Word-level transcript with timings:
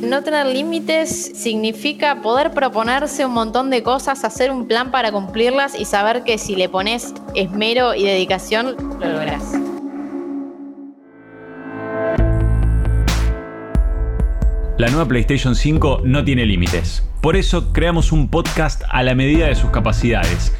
No 0.00 0.22
tener 0.22 0.46
límites 0.46 1.32
significa 1.34 2.22
poder 2.22 2.52
proponerse 2.52 3.26
un 3.26 3.34
montón 3.34 3.68
de 3.68 3.82
cosas, 3.82 4.24
hacer 4.24 4.50
un 4.50 4.66
plan 4.66 4.90
para 4.90 5.12
cumplirlas 5.12 5.78
y 5.78 5.84
saber 5.84 6.24
que 6.24 6.38
si 6.38 6.56
le 6.56 6.70
pones 6.70 7.12
esmero 7.34 7.94
y 7.94 8.04
dedicación, 8.04 8.76
lo 8.98 9.08
lograrás. 9.08 9.52
La 14.78 14.88
nueva 14.88 15.06
PlayStation 15.06 15.54
5 15.54 16.00
no 16.04 16.24
tiene 16.24 16.46
límites. 16.46 17.02
Por 17.20 17.36
eso 17.36 17.70
creamos 17.70 18.12
un 18.12 18.30
podcast 18.30 18.82
a 18.88 19.02
la 19.02 19.14
medida 19.14 19.48
de 19.48 19.54
sus 19.54 19.70
capacidades 19.70 20.54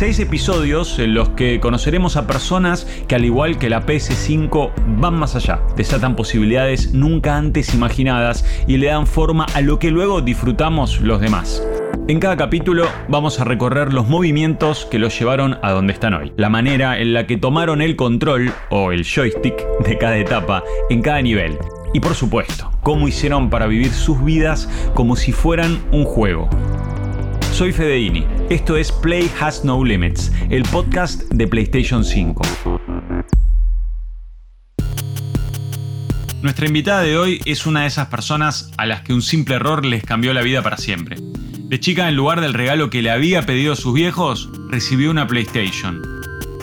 Seis 0.00 0.18
episodios 0.18 0.98
en 0.98 1.12
los 1.12 1.28
que 1.28 1.60
conoceremos 1.60 2.16
a 2.16 2.26
personas 2.26 2.86
que 3.06 3.16
al 3.16 3.26
igual 3.26 3.58
que 3.58 3.68
la 3.68 3.84
PS5 3.84 4.70
van 4.98 5.18
más 5.18 5.36
allá, 5.36 5.60
desatan 5.76 6.16
posibilidades 6.16 6.94
nunca 6.94 7.36
antes 7.36 7.74
imaginadas 7.74 8.46
y 8.66 8.78
le 8.78 8.86
dan 8.86 9.06
forma 9.06 9.44
a 9.52 9.60
lo 9.60 9.78
que 9.78 9.90
luego 9.90 10.22
disfrutamos 10.22 11.02
los 11.02 11.20
demás. 11.20 11.62
En 12.08 12.18
cada 12.18 12.38
capítulo 12.38 12.86
vamos 13.10 13.40
a 13.40 13.44
recorrer 13.44 13.92
los 13.92 14.08
movimientos 14.08 14.88
que 14.90 14.98
los 14.98 15.18
llevaron 15.18 15.58
a 15.60 15.72
donde 15.72 15.92
están 15.92 16.14
hoy, 16.14 16.32
la 16.38 16.48
manera 16.48 16.98
en 16.98 17.12
la 17.12 17.26
que 17.26 17.36
tomaron 17.36 17.82
el 17.82 17.94
control 17.94 18.54
o 18.70 18.92
el 18.92 19.04
joystick 19.04 19.62
de 19.84 19.98
cada 19.98 20.16
etapa 20.16 20.64
en 20.88 21.02
cada 21.02 21.20
nivel 21.20 21.58
y 21.92 22.00
por 22.00 22.14
supuesto, 22.14 22.72
cómo 22.82 23.06
hicieron 23.06 23.50
para 23.50 23.66
vivir 23.66 23.92
sus 23.92 24.24
vidas 24.24 24.66
como 24.94 25.14
si 25.14 25.32
fueran 25.32 25.78
un 25.92 26.06
juego. 26.06 26.48
Soy 27.52 27.74
Fedeini. 27.74 28.39
Esto 28.50 28.76
es 28.76 28.90
Play 28.90 29.30
Has 29.40 29.64
No 29.64 29.84
Limits, 29.84 30.32
el 30.50 30.64
podcast 30.64 31.22
de 31.32 31.46
PlayStation 31.46 32.04
5. 32.04 32.42
Nuestra 36.42 36.66
invitada 36.66 37.02
de 37.02 37.16
hoy 37.16 37.40
es 37.44 37.64
una 37.66 37.82
de 37.82 37.86
esas 37.86 38.08
personas 38.08 38.72
a 38.76 38.86
las 38.86 39.02
que 39.02 39.12
un 39.12 39.22
simple 39.22 39.54
error 39.54 39.86
les 39.86 40.02
cambió 40.02 40.34
la 40.34 40.42
vida 40.42 40.62
para 40.62 40.78
siempre. 40.78 41.16
De 41.20 41.78
chica, 41.78 42.08
en 42.08 42.16
lugar 42.16 42.40
del 42.40 42.52
regalo 42.52 42.90
que 42.90 43.02
le 43.02 43.12
había 43.12 43.46
pedido 43.46 43.76
sus 43.76 43.94
viejos, 43.94 44.50
recibió 44.68 45.12
una 45.12 45.28
PlayStation. 45.28 46.02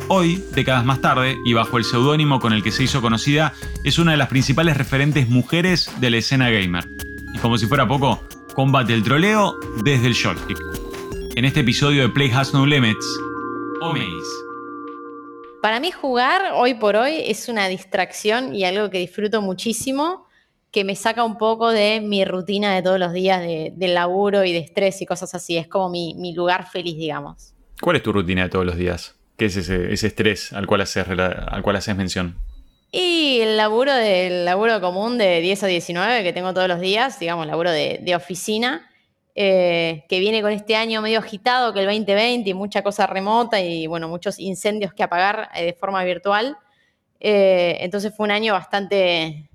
Hoy, 0.10 0.44
décadas 0.54 0.84
más 0.84 1.00
tarde, 1.00 1.38
y 1.46 1.54
bajo 1.54 1.78
el 1.78 1.86
seudónimo 1.86 2.42
con 2.42 2.52
el 2.52 2.64
que 2.64 2.74
se 2.74 2.84
hizo 2.84 3.02
conocida, 3.02 3.54
es 3.86 3.98
una 3.98 4.12
de 4.12 4.18
las 4.18 4.28
principales 4.28 4.76
referentes 4.76 5.30
mujeres 5.30 5.90
de 6.02 6.10
la 6.10 6.18
escena 6.18 6.50
gamer. 6.50 6.86
Y 7.34 7.38
como 7.38 7.58
si 7.58 7.66
fuera 7.66 7.88
poco, 7.88 8.28
combate 8.56 8.94
el 8.94 9.04
troleo 9.04 9.56
desde 9.86 10.08
el 10.08 10.16
joystick 10.16 10.87
en 11.38 11.46
este 11.46 11.60
episodio 11.60 12.02
de 12.02 12.10
Play 12.10 12.32
Has 12.32 12.52
No 12.52 12.66
Limits, 12.66 13.06
Omeis. 13.80 14.26
Para 15.62 15.80
mí 15.80 15.92
jugar 15.92 16.42
hoy 16.56 16.74
por 16.74 16.96
hoy 16.96 17.22
es 17.28 17.48
una 17.48 17.68
distracción 17.68 18.56
y 18.56 18.66
algo 18.66 18.90
que 18.90 18.98
disfruto 18.98 19.44
muchísimo, 19.44 20.26
que 20.72 20.84
me 20.84 20.96
saca 20.96 21.24
un 21.24 21.38
poco 21.38 21.70
de 21.70 22.02
mi 22.02 22.26
rutina 22.26 22.74
de 22.74 22.82
todos 22.82 22.98
los 22.98 23.14
días 23.14 23.40
de, 23.44 23.88
laburo 23.88 24.46
y 24.46 24.52
de 24.52 24.58
estrés 24.58 25.00
y 25.04 25.06
cosas 25.06 25.36
así. 25.36 25.58
Es 25.58 25.68
como 25.68 25.90
mi, 25.90 26.34
lugar 26.34 26.68
feliz, 26.72 26.98
digamos. 26.98 27.54
¿Cuál 27.82 27.98
es 27.98 28.02
tu 28.02 28.12
rutina 28.12 28.42
de 28.42 28.50
todos 28.50 28.66
los 28.66 28.76
días? 28.76 29.14
¿Qué 29.38 29.46
es 29.46 29.58
ese, 29.58 29.94
estrés 29.94 30.54
al 30.54 30.66
cual, 30.66 30.82
haces, 30.82 31.06
al 31.08 31.62
cual 31.62 31.76
haces 31.76 31.96
mención? 31.96 32.36
Y 32.92 33.42
el 33.42 33.58
laburo 33.58 33.94
del 33.94 34.44
laburo 34.44 34.82
común 34.82 35.20
de 35.20 35.40
10 35.42 35.62
a 35.62 35.68
19 35.68 36.24
que 36.24 36.34
tengo 36.34 36.56
todos 36.56 36.68
los 36.68 36.80
días, 36.80 37.20
digamos, 37.20 37.46
laburo 37.46 37.70
de, 37.70 38.00
de 38.02 38.16
oficina. 38.16 38.90
Eh, 39.40 40.04
que 40.10 40.20
viene 40.20 40.42
con 40.42 40.52
este 40.52 40.76
año 40.76 41.00
medio 41.00 41.20
agitado, 41.20 41.72
que 41.72 41.82
el 41.82 41.86
2020 41.86 42.50
y 42.50 42.54
mucha 42.56 42.82
cosa 42.82 43.06
remota 43.06 43.62
y 43.62 43.86
bueno, 43.86 44.08
muchos 44.10 44.40
incendios 44.40 44.96
que 44.96 45.04
apagar 45.04 45.50
eh, 45.54 45.64
de 45.64 45.74
forma 45.74 46.04
virtual. 46.04 46.58
Eh, 47.20 47.78
entonces 47.82 48.12
fue 48.18 48.24
un 48.24 48.32
año 48.32 48.54
bastante, 48.54 49.48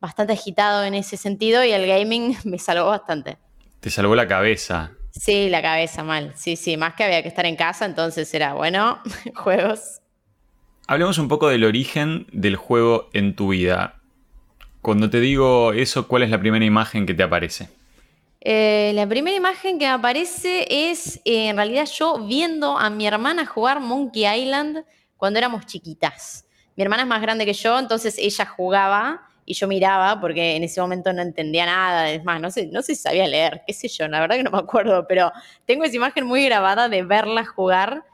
bastante 0.00 0.34
agitado 0.34 0.84
en 0.84 0.94
ese 0.94 1.16
sentido 1.16 1.64
y 1.64 1.72
el 1.72 1.84
gaming 1.88 2.36
me 2.44 2.60
salvó 2.60 2.86
bastante. 2.86 3.38
Te 3.80 3.90
salvó 3.90 4.14
la 4.14 4.28
cabeza. 4.28 4.92
Sí, 5.10 5.48
la 5.48 5.62
cabeza 5.62 6.04
mal. 6.04 6.32
Sí, 6.36 6.54
sí, 6.54 6.76
más 6.76 6.94
que 6.94 7.02
había 7.02 7.20
que 7.20 7.28
estar 7.28 7.44
en 7.44 7.56
casa, 7.56 7.86
entonces 7.86 8.32
era 8.32 8.54
bueno, 8.54 9.00
juegos. 9.34 10.00
Hablemos 10.86 11.18
un 11.18 11.26
poco 11.26 11.48
del 11.48 11.64
origen 11.64 12.28
del 12.30 12.54
juego 12.54 13.08
en 13.12 13.34
tu 13.34 13.48
vida. 13.48 13.96
Cuando 14.80 15.10
te 15.10 15.18
digo 15.18 15.72
eso, 15.72 16.06
¿cuál 16.06 16.22
es 16.22 16.30
la 16.30 16.38
primera 16.38 16.64
imagen 16.64 17.04
que 17.04 17.14
te 17.14 17.24
aparece? 17.24 17.68
Eh, 18.40 18.92
la 18.94 19.06
primera 19.06 19.36
imagen 19.36 19.78
que 19.78 19.86
aparece 19.86 20.66
es 20.70 21.16
eh, 21.24 21.48
en 21.48 21.56
realidad 21.56 21.86
yo 21.86 22.24
viendo 22.24 22.78
a 22.78 22.88
mi 22.88 23.06
hermana 23.06 23.44
jugar 23.44 23.80
Monkey 23.80 24.26
Island 24.26 24.84
cuando 25.16 25.38
éramos 25.38 25.66
chiquitas. 25.66 26.46
Mi 26.76 26.84
hermana 26.84 27.02
es 27.02 27.08
más 27.08 27.20
grande 27.20 27.44
que 27.44 27.52
yo, 27.52 27.76
entonces 27.78 28.16
ella 28.18 28.46
jugaba 28.46 29.22
y 29.44 29.54
yo 29.54 29.66
miraba 29.66 30.20
porque 30.20 30.54
en 30.54 30.62
ese 30.62 30.80
momento 30.80 31.12
no 31.12 31.22
entendía 31.22 31.66
nada. 31.66 32.10
Es 32.10 32.22
más, 32.22 32.40
no 32.40 32.50
sé, 32.50 32.68
no 32.68 32.82
sé 32.82 32.94
si 32.94 33.02
sabía 33.02 33.26
leer, 33.26 33.62
qué 33.66 33.72
sé 33.72 33.88
yo, 33.88 34.06
la 34.06 34.20
verdad 34.20 34.36
que 34.36 34.44
no 34.44 34.52
me 34.52 34.58
acuerdo, 34.58 35.06
pero 35.08 35.32
tengo 35.64 35.84
esa 35.84 35.96
imagen 35.96 36.24
muy 36.24 36.44
grabada 36.44 36.88
de 36.88 37.02
verla 37.02 37.44
jugar. 37.44 38.04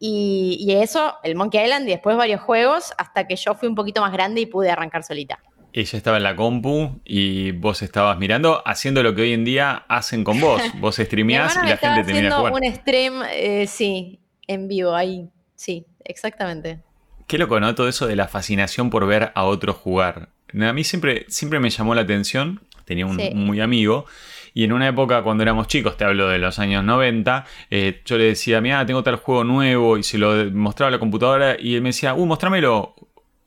Y, 0.00 0.56
y 0.60 0.72
eso, 0.76 1.16
el 1.22 1.36
Monkey 1.36 1.62
Island 1.62 1.86
y 1.86 1.92
después 1.92 2.16
varios 2.16 2.40
juegos, 2.40 2.92
hasta 2.96 3.26
que 3.26 3.36
yo 3.36 3.54
fui 3.54 3.68
un 3.68 3.74
poquito 3.74 4.00
más 4.00 4.12
grande 4.12 4.40
y 4.40 4.46
pude 4.46 4.70
arrancar 4.70 5.04
solita 5.04 5.38
ella 5.72 5.96
estaba 5.96 6.16
en 6.16 6.22
la 6.22 6.36
compu 6.36 7.00
y 7.04 7.52
vos 7.52 7.82
estabas 7.82 8.18
mirando, 8.18 8.62
haciendo 8.66 9.02
lo 9.02 9.14
que 9.14 9.22
hoy 9.22 9.32
en 9.32 9.44
día 9.44 9.84
hacen 9.88 10.24
con 10.24 10.40
vos. 10.40 10.60
Vos 10.80 10.96
streameás 10.96 11.58
y 11.62 11.68
la 11.68 11.76
gente 11.76 12.04
te 12.04 12.12
mira 12.12 12.32
jugar. 12.32 12.52
un 12.52 12.74
stream, 12.74 13.22
eh, 13.32 13.66
sí, 13.66 14.18
en 14.46 14.68
vivo, 14.68 14.94
ahí. 14.94 15.28
Sí, 15.54 15.86
exactamente. 16.04 16.80
Qué 17.26 17.38
loco, 17.38 17.60
¿no? 17.60 17.74
Todo 17.74 17.88
eso 17.88 18.06
de 18.06 18.16
la 18.16 18.28
fascinación 18.28 18.90
por 18.90 19.06
ver 19.06 19.30
a 19.34 19.44
otros 19.44 19.76
jugar. 19.76 20.30
A 20.52 20.72
mí 20.72 20.84
siempre, 20.84 21.26
siempre 21.28 21.60
me 21.60 21.70
llamó 21.70 21.94
la 21.94 22.00
atención. 22.00 22.60
Tenía 22.84 23.06
un, 23.06 23.16
muy 23.34 23.60
amigo. 23.60 24.06
Y 24.52 24.64
en 24.64 24.72
una 24.72 24.88
época, 24.88 25.22
cuando 25.22 25.44
éramos 25.44 25.68
chicos, 25.68 25.96
te 25.96 26.04
hablo 26.04 26.26
de 26.26 26.38
los 26.38 26.58
años 26.58 26.82
90, 26.82 27.44
eh, 27.70 28.02
yo 28.04 28.18
le 28.18 28.24
decía, 28.24 28.60
mira, 28.60 28.84
tengo 28.84 29.04
tal 29.04 29.16
juego 29.16 29.44
nuevo. 29.44 29.96
Y 29.96 30.02
se 30.02 30.18
lo 30.18 30.50
mostraba 30.50 30.88
a 30.88 30.90
la 30.90 30.98
computadora. 30.98 31.56
Y 31.56 31.76
él 31.76 31.82
me 31.82 31.90
decía, 31.90 32.14
uh, 32.14 32.26
mostrámelo. 32.26 32.96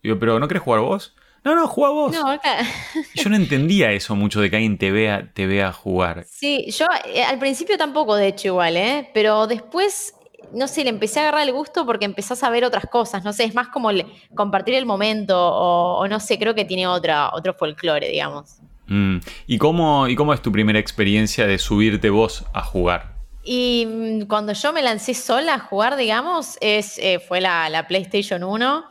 Y 0.02 0.08
yo, 0.10 0.20
pero 0.20 0.40
¿no 0.40 0.48
querés 0.48 0.64
jugar 0.64 0.80
vos? 0.80 1.14
No, 1.44 1.56
no, 1.56 1.68
juega 1.68 1.94
vos. 1.94 2.14
No, 2.14 2.28
acá. 2.28 2.58
Yo 3.16 3.30
no 3.30 3.36
entendía 3.36 3.92
eso 3.92 4.16
mucho 4.16 4.40
de 4.40 4.50
que 4.50 4.56
alguien 4.56 4.78
te 4.78 4.92
vea, 4.92 5.30
te 5.34 5.46
vea 5.46 5.74
jugar. 5.74 6.26
Sí, 6.30 6.68
yo 6.72 6.86
eh, 7.06 7.24
al 7.24 7.38
principio 7.38 7.78
tampoco, 7.78 8.16
de 8.16 8.28
hecho, 8.28 8.48
igual, 8.50 8.78
¿eh? 8.78 9.09
Pero 9.14 9.46
después, 9.48 10.14
no 10.54 10.68
sé, 10.68 10.84
le 10.84 10.90
empecé 10.90 11.20
a 11.20 11.24
agarrar 11.24 11.48
el 11.48 11.54
gusto 11.54 11.86
porque 11.86 12.06
empezás 12.06 12.44
a 12.44 12.50
ver 12.50 12.64
otras 12.64 12.86
cosas. 12.86 13.26
No 13.26 13.34
sé, 13.34 13.44
es 13.44 13.56
más 13.56 13.68
como 13.68 13.90
compartir 14.36 14.76
el 14.76 14.86
momento 14.86 15.38
o, 15.38 16.08
no 16.08 16.20
sé, 16.20 16.40
creo 16.40 16.56
que 16.56 16.64
tiene 16.64 16.88
otra, 16.88 17.31
otro 17.34 17.54
folclore, 17.54 18.08
digamos. 18.08 18.60
Mm, 18.88 19.18
¿Y, 19.48 19.58
cómo, 19.58 20.08
¿Y 20.08 20.16
cómo 20.16 20.34
es 20.34 20.42
tu 20.42 20.52
primera 20.52 20.80
experiencia 20.80 21.46
de 21.46 21.58
subirte 21.58 22.10
vos 22.10 22.46
a 22.54 22.64
jugar? 22.64 23.16
Y 23.44 23.86
mm, 23.86 24.28
cuando 24.28 24.54
yo 24.54 24.72
me 24.72 24.81
lancé 24.81 25.14
sola 25.14 25.56
a 25.56 25.60
jugar, 25.60 25.98
digamos, 25.98 26.58
es, 26.62 26.98
eh, 27.00 27.20
fue 27.20 27.42
la, 27.42 27.68
la 27.70 27.86
PlayStation 27.88 28.44
1. 28.44 28.86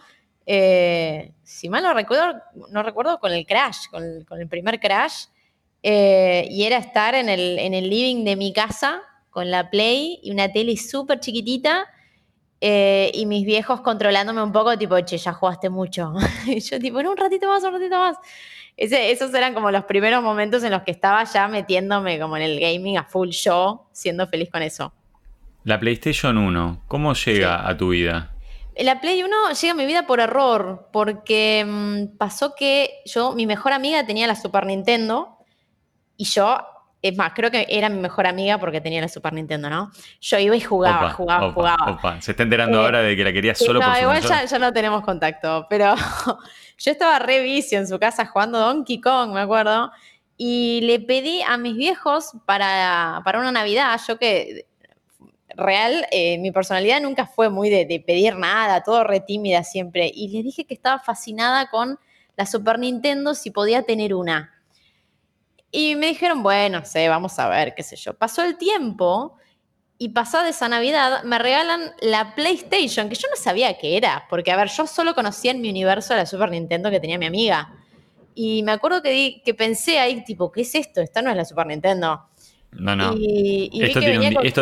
Eh, 0.47 1.32
si 1.42 1.69
mal 1.69 1.82
no 1.82 1.94
recuerdo, 1.94 2.41
no 2.70 2.82
recuerdo 2.82 3.19
con 3.19 3.32
el 3.32 3.47
Crash, 3.47 3.88
con 3.91 4.41
el, 4.41 4.48
primer 4.48 4.80
Crash, 4.80 5.26
eh, 5.82 6.47
y 6.50 6.64
era 6.64 6.78
estar 6.78 7.14
en 7.14 7.28
el, 7.28 7.58
en 7.58 7.75
el, 7.75 7.88
living 7.88 8.25
de 8.25 8.36
mi 8.36 8.52
casa 8.52 9.02
con 9.31 9.50
la 9.50 9.70
Play 9.70 10.20
y 10.22 10.31
una 10.31 10.52
tele 10.52 10.76
súper 10.76 11.20
chiquitita. 11.20 11.86
Eh, 12.64 13.10
y 13.14 13.26
mis 13.26 13.44
viejos 13.44 13.81
controlándome 13.81 14.41
un 14.41 14.52
poco, 14.52 14.78
tipo, 14.78 15.00
che, 15.00 15.19
ya 15.19 15.32
jugaste 15.32 15.69
mucho. 15.69 16.14
y 16.47 16.60
yo, 16.60 16.78
tipo, 16.78 17.02
no, 17.02 17.10
un 17.10 17.16
ratito 17.16 17.48
más, 17.48 17.64
un 17.64 17.72
ratito 17.72 17.98
más. 17.98 18.16
esos 18.76 19.34
eran 19.34 19.52
como 19.52 19.72
los 19.72 19.84
primeros 19.84 20.22
momentos 20.22 20.62
en 20.62 20.70
los 20.70 20.82
que 20.82 20.92
estaba 20.92 21.25
ya 21.25 21.48
metiéndome 21.48 22.20
como 22.20 22.36
en 22.36 22.44
el 22.44 22.60
gaming 22.60 22.98
a 22.98 23.04
full 23.04 23.31
show, 23.31 23.82
siendo 23.91 24.28
feliz 24.28 24.48
con 24.48 24.62
eso. 24.62 24.92
La 25.64 25.78
PlayStation 25.78 26.38
1, 26.38 26.82
¿cómo 26.86 27.14
llega 27.14 27.69
a 27.69 27.76
tu 27.76 27.91
vida? 27.91 28.31
La 28.76 29.00
Play 29.00 29.22
1 29.22 29.52
llega 29.52 29.72
a 29.72 29.76
mi 29.76 29.86
vida 29.86 30.06
por 30.06 30.20
error, 30.20 30.88
porque 30.92 31.64
mm, 31.66 32.16
pasó 32.16 32.54
que 32.54 33.02
yo, 33.04 33.32
mi 33.32 33.46
mejor 33.46 33.72
amiga 33.72 34.04
tenía 34.06 34.26
la 34.26 34.34
Super 34.34 34.66
Nintendo 34.66 35.38
y 36.16 36.24
yo, 36.24 36.58
es 37.02 37.16
más, 37.16 37.32
creo 37.34 37.50
que 37.50 37.66
era 37.69 37.88
mi 37.88 38.00
mejor 38.00 38.26
amiga 38.26 38.58
porque 38.58 38.80
tenía 38.80 39.00
la 39.00 39.08
Super 39.08 39.32
Nintendo, 39.32 39.69
¿no? 39.69 39.90
Yo 40.20 40.38
iba 40.38 40.56
y 40.56 40.60
jugaba, 40.60 41.10
jugaba, 41.10 41.52
jugaba. 41.52 42.20
Se 42.20 42.30
está 42.30 42.44
enterando 42.44 42.80
eh, 42.80 42.84
ahora 42.84 43.02
de 43.02 43.16
que 43.16 43.24
la 43.24 43.32
quería 43.32 43.54
solo 43.54 43.80
no, 43.80 43.86
por 43.86 43.96
su 43.96 44.02
igual 44.02 44.22
ya, 44.22 44.44
ya, 44.44 44.58
no 44.58 44.72
tenemos 44.72 45.02
contacto, 45.02 45.66
pero 45.68 45.94
yo 46.78 46.90
estaba 46.90 47.18
re 47.18 47.42
vicio 47.42 47.78
en 47.78 47.86
su 47.86 47.98
casa 47.98 48.26
jugando 48.26 48.58
Donkey 48.58 49.00
Kong, 49.00 49.32
me 49.32 49.40
acuerdo, 49.40 49.90
y 50.36 50.80
le 50.82 51.00
pedí 51.00 51.42
a 51.42 51.58
mis 51.58 51.76
viejos 51.76 52.32
para, 52.46 53.20
para 53.25 53.38
una 53.38 53.52
Navidad, 53.52 54.00
yo 54.06 54.18
que 54.18 54.66
real, 55.56 56.06
eh, 56.10 56.38
mi 56.38 56.50
personalidad 56.50 57.00
nunca 57.00 57.26
fue 57.26 57.49
muy 57.50 57.70
de, 57.70 58.02
pedir 58.06 58.37
nada, 58.37 58.82
todo 58.82 59.04
re 59.04 59.20
tímida 59.20 59.64
siempre. 59.64 60.10
Y 60.12 60.28
le 60.28 60.43
dije 60.43 60.64
que 60.64 60.75
estaba 60.75 60.99
fascinada 60.99 61.70
con 61.70 61.99
la 62.37 62.46
Super 62.46 62.78
Nintendo 62.78 63.34
si 63.34 63.50
podía 63.50 63.82
tener 63.82 64.14
una. 64.14 64.52
Y 65.70 65.96
me 65.96 66.08
dijeron, 66.08 66.43
bueno, 66.43 66.84
sé, 66.84 67.08
vamos 67.08 67.38
a 67.38 67.49
ver, 67.49 67.75
qué 67.75 67.82
sé 67.82 67.96
yo. 67.96 68.14
Pasó 68.14 68.43
el 68.43 68.58
tiempo 68.58 69.37
y 69.99 70.10
pasada 70.10 70.49
esa 70.49 70.69
Navidad 70.69 71.22
me 71.22 71.38
regalan 71.38 71.93
la 72.00 72.34
PlayStation, 72.34 73.08
que 73.08 73.14
yo 73.14 73.28
no 73.31 73.37
sabía 73.37 73.78
qué 73.78 73.96
era, 73.96 74.26
porque 74.28 74.50
a 74.50 74.56
ver, 74.56 74.69
yo 74.69 74.87
solo 74.87 75.14
conocía 75.14 75.52
en 75.52 75.60
mi 75.60 75.70
universo 75.70 76.14
la 76.14 76.26
Super 76.26 76.50
Nintendo 76.50 76.90
que 76.90 77.00
tenía 77.00 77.19
mi 77.19 77.26
amiga. 77.26 77.75
Y 78.34 78.62
me 78.62 78.72
acuerdo 78.72 79.02
que, 79.02 79.43
que 79.44 79.54
pensé 79.54 79.99
ahí, 79.99 80.25
tipo, 80.25 80.50
¿qué 80.50 80.62
es 80.62 80.75
esto? 80.75 81.00
Esta 81.00 81.22
no 81.22 81.31
es 81.31 81.37
la 81.37 81.44
Super 81.44 81.66
Nintendo. 81.66 82.28
No, 82.72 82.96
no. 82.96 83.14
esto, 83.14 84.00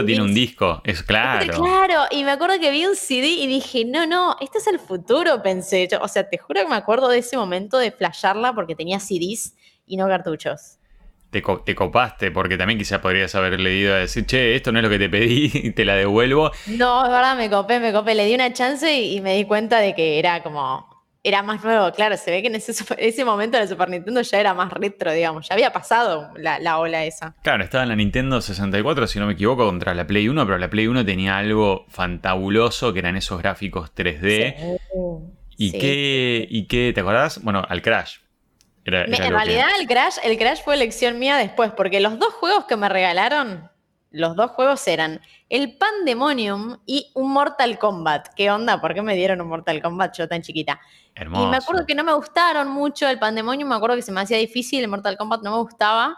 tiene 0.04 0.22
un, 0.22 0.34
disco, 0.34 0.80
es 0.84 1.02
claro. 1.02 1.54
Claro, 1.54 2.02
y 2.10 2.24
me 2.24 2.32
acuerdo 2.32 2.58
que 2.58 2.70
vi 2.72 2.84
un 2.84 2.96
CD 2.96 3.28
y 3.28 3.46
dije, 3.46 3.84
no, 3.84 4.04
no, 4.04 4.36
este 4.40 4.58
es 4.58 4.66
el 4.66 4.80
futuro, 4.80 5.42
pensé. 5.42 5.88
o 6.00 6.08
sea, 6.08 6.28
te 6.28 6.36
juro 6.36 6.62
que 6.62 6.68
me 6.68 6.74
acuerdo 6.74 7.08
de 7.08 7.18
ese 7.18 7.36
momento 7.36 7.78
de 7.78 7.92
flashearla 7.92 8.52
porque 8.52 8.74
tenía 8.74 8.98
CDs 8.98 9.54
y 9.86 9.96
no 9.96 10.08
cartuchos. 10.08 10.78
Te, 11.30 11.44
te, 11.64 11.74
copaste, 11.76 12.32
porque 12.32 12.58
también 12.58 12.76
quizás 12.80 12.98
podrías 12.98 13.32
haber 13.36 13.60
leído 13.60 13.94
a 13.94 13.98
decir, 13.98 14.26
che, 14.26 14.56
esto 14.56 14.72
no 14.72 14.80
es 14.80 14.82
lo 14.82 14.90
que 14.90 14.98
te 14.98 15.08
pedí 15.08 15.48
y 15.54 15.70
te 15.70 15.84
la 15.84 15.94
devuelvo. 15.94 16.50
No, 16.66 17.04
es 17.04 17.10
verdad, 17.10 17.36
me 17.36 17.48
copé, 17.48 17.78
me 17.78 17.92
copé. 17.92 18.16
Le 18.16 18.24
di 18.26 18.34
una 18.34 18.52
chance 18.52 18.92
y 19.00 19.20
me 19.20 19.36
di 19.36 19.44
cuenta 19.44 19.78
de 19.78 19.94
que 19.94 20.18
era 20.18 20.42
como 20.42 20.89
era 21.22 21.42
más 21.42 21.62
nuevo, 21.62 21.92
claro, 21.92 22.16
se 22.16 22.30
ve 22.30 22.40
que 22.40 22.48
en 22.48 22.54
ese, 22.54 23.24
momento 23.24 23.58
la 23.58 23.66
Super 23.66 23.90
Nintendo 23.90 24.22
ya 24.22 24.40
era 24.40 24.54
más 24.54 24.72
retro, 24.72 25.12
digamos, 25.12 25.48
ya 25.48 25.54
había 25.54 25.70
pasado 25.72 26.30
la, 26.36 26.78
ola 26.78 27.04
esa. 27.04 27.34
Claro, 27.42 27.62
estaba 27.62 27.82
en 27.82 27.90
la 27.90 27.96
Nintendo 27.96 28.40
64, 28.40 29.06
si 29.06 29.18
no 29.18 29.26
me 29.26 29.34
equivoco, 29.34 29.66
contra 29.66 29.94
la 29.94 30.06
Play 30.06 30.28
1, 30.28 30.46
pero 30.46 30.56
la 30.56 30.70
Play 30.70 30.86
1 30.86 31.04
tenía 31.04 31.36
algo 31.36 31.84
fantabuloso, 31.88 32.94
que 32.94 33.00
eran 33.00 33.16
esos 33.16 33.38
gráficos 33.38 33.94
3D. 33.94 34.78
¿Y, 35.58 35.72
qué, 35.72 36.46
¿Y 36.48 36.66
qué, 36.66 36.92
te 36.94 37.00
acordás? 37.00 37.42
Bueno, 37.42 37.66
al 37.68 37.82
Crash. 37.82 38.16
en 38.86 39.12
realidad 39.12 39.68
el, 39.78 39.86
Crash, 39.86 40.16
el 40.24 40.38
Crash 40.38 40.62
fue 40.64 40.74
elección 40.74 41.18
mía 41.18 41.36
después, 41.36 41.70
porque 41.72 42.00
los 42.00 42.18
dos 42.18 42.32
juegos 42.32 42.64
que 42.64 42.76
me 42.76 42.88
regalaron, 42.88 43.68
los 44.10 44.36
dos 44.36 44.52
juegos 44.52 44.88
eran 44.88 45.20
el 45.50 45.76
Pandemonium 45.76 46.78
y 46.86 47.10
un 47.14 47.32
Mortal 47.32 47.76
Kombat. 47.78 48.28
¿Qué 48.34 48.50
onda? 48.50 48.80
¿Por 48.80 48.94
qué 48.94 49.02
me 49.02 49.16
dieron 49.16 49.40
un 49.40 49.48
Mortal 49.48 49.82
Kombat 49.82 50.16
yo 50.16 50.28
tan 50.28 50.42
chiquita? 50.42 50.80
Y 51.16 51.46
me 51.46 51.56
acuerdo 51.56 51.84
que 51.84 51.94
no 51.96 52.04
me 52.04 52.14
gustaron 52.14 52.68
mucho 52.68 53.08
el 53.08 53.18
Pandemonium, 53.18 53.68
me 53.68 53.74
acuerdo 53.74 53.96
que 53.96 54.02
se 54.02 54.12
me 54.12 54.20
hacía 54.20 54.38
difícil, 54.38 54.80
el 54.80 54.88
Mortal 54.88 55.16
Kombat 55.18 55.42
no 55.42 55.50
me 55.50 55.58
gustaba. 55.58 56.16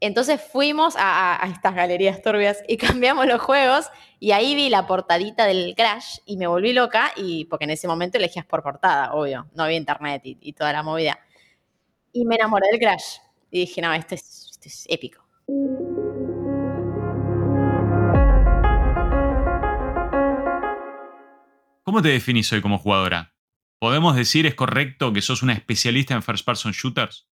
Entonces 0.00 0.40
fuimos 0.42 0.94
a, 0.98 1.40
estas 1.46 1.76
galerías 1.76 2.20
turbias 2.22 2.60
y 2.66 2.76
cambiamos 3.06 3.24
los 3.26 3.40
juegos 3.40 3.88
y 4.18 4.32
ahí 4.32 4.56
vi 4.56 4.68
la 4.68 4.84
portadita 4.88 5.46
del 5.46 5.74
Crash 5.76 6.18
y 6.26 6.36
me 6.36 6.48
volví 6.48 6.72
loca 6.72 7.12
y 7.14 7.44
porque 7.44 7.64
en 7.64 7.70
ese 7.70 7.86
momento 7.86 8.18
elegías 8.18 8.44
por 8.44 8.64
portada, 8.64 9.14
obvio, 9.14 9.46
no 9.54 9.62
había 9.62 9.76
internet 9.76 10.22
y, 10.24 10.52
toda 10.54 10.72
la 10.72 10.82
movida. 10.82 11.20
Y 12.12 12.24
me 12.24 12.34
enamoré 12.34 12.66
del 12.72 12.80
Crash 12.80 13.18
y 13.48 13.60
dije, 13.60 13.80
no, 13.80 13.94
esto 13.94 14.16
es, 14.16 14.48
esto 14.50 14.68
es 14.68 14.86
épico. 14.90 15.22
¿Cómo 21.92 22.00
te 22.00 22.08
definís 22.08 22.50
hoy 22.54 22.62
como 22.62 22.78
jugadora? 22.78 23.34
¿Podemos 23.78 24.16
decir, 24.16 24.46
es 24.46 24.54
correcto, 24.54 25.12
que 25.12 25.20
sos 25.20 25.42
una 25.42 25.52
especialista 25.52 26.14
en 26.14 26.22
first 26.22 26.42
person 26.42 26.72
shooters? 26.72 27.28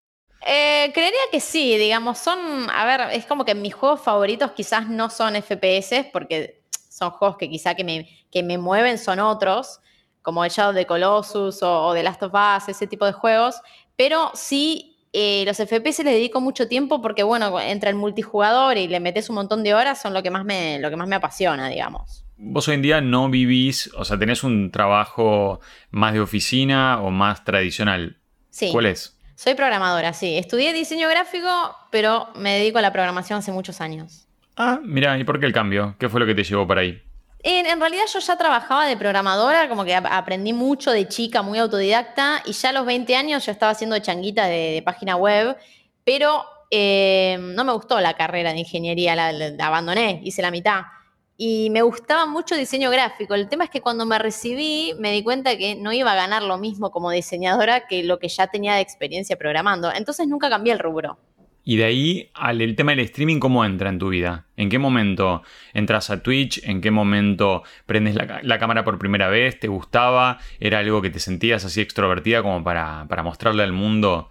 Eh, 0.47 0.91
creería 0.93 1.19
que 1.29 1.41
sí, 1.41 1.77
digamos, 1.77 2.19
son, 2.19 2.69
a 2.69 2.85
ver, 2.85 3.01
es 3.11 3.25
como 3.25 3.43
que 3.43 3.53
mis 3.53 3.73
juegos 3.73 4.01
favoritos 4.01 4.51
quizás 4.51 4.87
no 4.87 5.09
son 5.09 5.35
FPS, 5.35 6.09
porque 6.13 6.61
son 6.87 7.11
juegos 7.11 7.35
que 7.35 7.49
quizá 7.49 7.75
que 7.75 7.83
me, 7.83 8.07
que 8.31 8.43
me 8.43 8.57
mueven 8.57 8.97
son 8.97 9.19
otros, 9.19 9.81
como 10.21 10.45
el 10.45 10.51
Shadow 10.51 10.73
the 10.73 10.85
Colossus 10.85 11.61
o, 11.61 11.93
The 11.93 12.03
Last 12.03 12.23
of 12.23 12.31
Us, 12.33 12.69
ese 12.69 12.87
tipo 12.87 13.05
de 13.05 13.11
juegos, 13.11 13.59
pero 13.97 14.31
sí 14.35 14.95
eh, 15.11 15.43
los 15.45 15.57
FPS 15.57 16.01
les 16.05 16.13
dedico 16.13 16.39
mucho 16.39 16.69
tiempo 16.69 17.01
porque, 17.01 17.23
bueno, 17.23 17.59
entre 17.59 17.89
el 17.89 17.97
multijugador 17.97 18.77
y 18.77 18.87
le 18.87 19.01
metes 19.01 19.27
un 19.29 19.35
montón 19.35 19.65
de 19.65 19.73
horas 19.73 20.01
son 20.01 20.13
lo 20.13 20.23
que 20.23 20.31
más 20.31 20.45
me, 20.45 20.79
lo 20.79 20.89
que 20.89 20.95
más 20.95 21.09
me 21.09 21.17
apasiona, 21.17 21.67
digamos 21.67 22.24
vos 22.37 22.67
hoy 22.67 22.75
en 22.75 22.81
día 22.81 23.01
no 23.01 23.29
vivís, 23.29 23.91
o 23.95 24.05
sea, 24.05 24.17
tenés 24.17 24.43
un 24.43 24.71
trabajo 24.71 25.59
más 25.91 26.13
de 26.13 26.19
oficina 26.19 27.01
o 27.01 27.11
más 27.11 27.43
tradicional. 27.43 28.17
Sí. 28.49 28.69
¿Cuál 28.71 28.87
es? 28.87 29.17
Soy 29.35 29.53
programadora, 29.53 30.13
sí. 30.13 30.37
Estudié 30.37 30.73
diseño 30.73 31.09
gráfico, 31.09 31.75
pero 31.91 32.29
me 32.35 32.57
dedico 32.57 32.77
a 32.77 32.81
la 32.81 32.93
programación 32.93 33.39
hace 33.39 33.51
muchos 33.51 33.81
años. 33.81 34.27
Ah, 34.55 34.79
mira, 34.81 35.17
¿y 35.17 35.23
por 35.25 35.39
qué 35.39 35.45
el 35.45 35.53
cambio? 35.53 35.95
¿Qué 35.99 36.07
fue 36.07 36.19
lo 36.19 36.25
que 36.25 36.35
te 36.35 36.43
llevó 36.43 36.65
para 36.65 36.81
ahí? 36.81 37.01
En, 37.43 37.79
realidad 37.79 38.05
yo 38.11 38.19
ya 38.19 38.37
trabajaba 38.37 38.87
de 38.87 38.97
programadora, 38.97 39.69
como 39.69 39.85
que 39.85 39.93
aprendí 39.93 40.51
mucho 40.51 40.91
de 40.91 41.07
chica, 41.07 41.43
muy 41.43 41.59
autodidacta, 41.59 42.41
y 42.45 42.53
ya 42.53 42.69
a 42.69 42.73
los 42.73 42.85
20 42.85 43.15
años 43.15 43.45
yo 43.45 43.51
estaba 43.51 43.71
haciendo 43.73 43.99
changuita 43.99 44.45
de, 44.45 44.81
página 44.83 45.15
web, 45.15 45.55
pero 46.03 46.43
eh, 46.71 47.37
no 47.39 47.63
me 47.63 47.73
gustó 47.73 47.99
la 47.99 48.15
carrera 48.15 48.51
de 48.51 48.59
ingeniería, 48.59 49.15
la 49.15 49.67
abandoné, 49.67 50.21
hice 50.23 50.41
la 50.41 50.49
mitad 50.49 50.85
y 51.37 51.69
me 51.69 51.81
gustaba 51.81 52.25
mucho 52.25 52.55
diseño 52.55 52.89
gráfico. 52.89 53.35
El 53.35 53.49
tema 53.49 53.65
es 53.65 53.69
que 53.69 53.81
cuando 53.81 54.05
me 54.05 54.17
recibí 54.19 54.93
me 54.99 55.11
di 55.11 55.23
cuenta 55.23 55.57
que 55.57 55.75
no 55.75 55.91
iba 55.91 56.11
a 56.13 56.15
ganar 56.15 56.43
lo 56.43 56.57
mismo 56.57 56.91
como 56.91 57.11
diseñadora 57.11 57.87
que 57.87 58.03
lo 58.03 58.19
que 58.19 58.29
ya 58.29 58.47
tenía 58.47 58.75
de 58.75 58.81
experiencia 58.81 59.37
programando. 59.37 59.91
Entonces 59.91 60.27
nunca 60.27 60.49
cambié 60.49 60.73
el 60.73 60.79
rubro. 60.79 61.17
Y 61.67 61.77
de 61.77 61.83
ahí 61.83 62.29
al 62.35 62.61
el 62.61 62.75
tema 62.75 62.91
del 62.91 62.99
streaming, 63.01 63.39
¿cómo 63.39 63.65
entra 63.65 63.89
en 63.89 63.97
tu 63.97 64.09
vida? 64.09 64.45
¿En 64.55 64.69
qué 64.69 64.77
momento 64.77 65.41
entras 65.73 66.11
a 66.11 66.21
Twitch? 66.21 66.61
¿En 66.63 66.79
qué 66.79 66.91
momento 66.91 67.63
prendes 67.87 68.15
la, 68.15 68.59
cámara 68.59 68.83
por 68.83 68.99
primera 68.99 69.29
vez? 69.29 69.59
¿Te 69.59 69.67
gustaba? 69.67 70.37
¿Era 70.59 70.79
algo 70.79 71.01
que 71.01 71.09
te 71.09 71.19
sentías 71.19 71.65
así 71.65 71.81
extrovertida 71.81 72.43
como 72.43 72.63
para, 72.63 73.07
para 73.09 73.23
mostrarle 73.23 73.63
al 73.63 73.73
mundo 73.73 74.29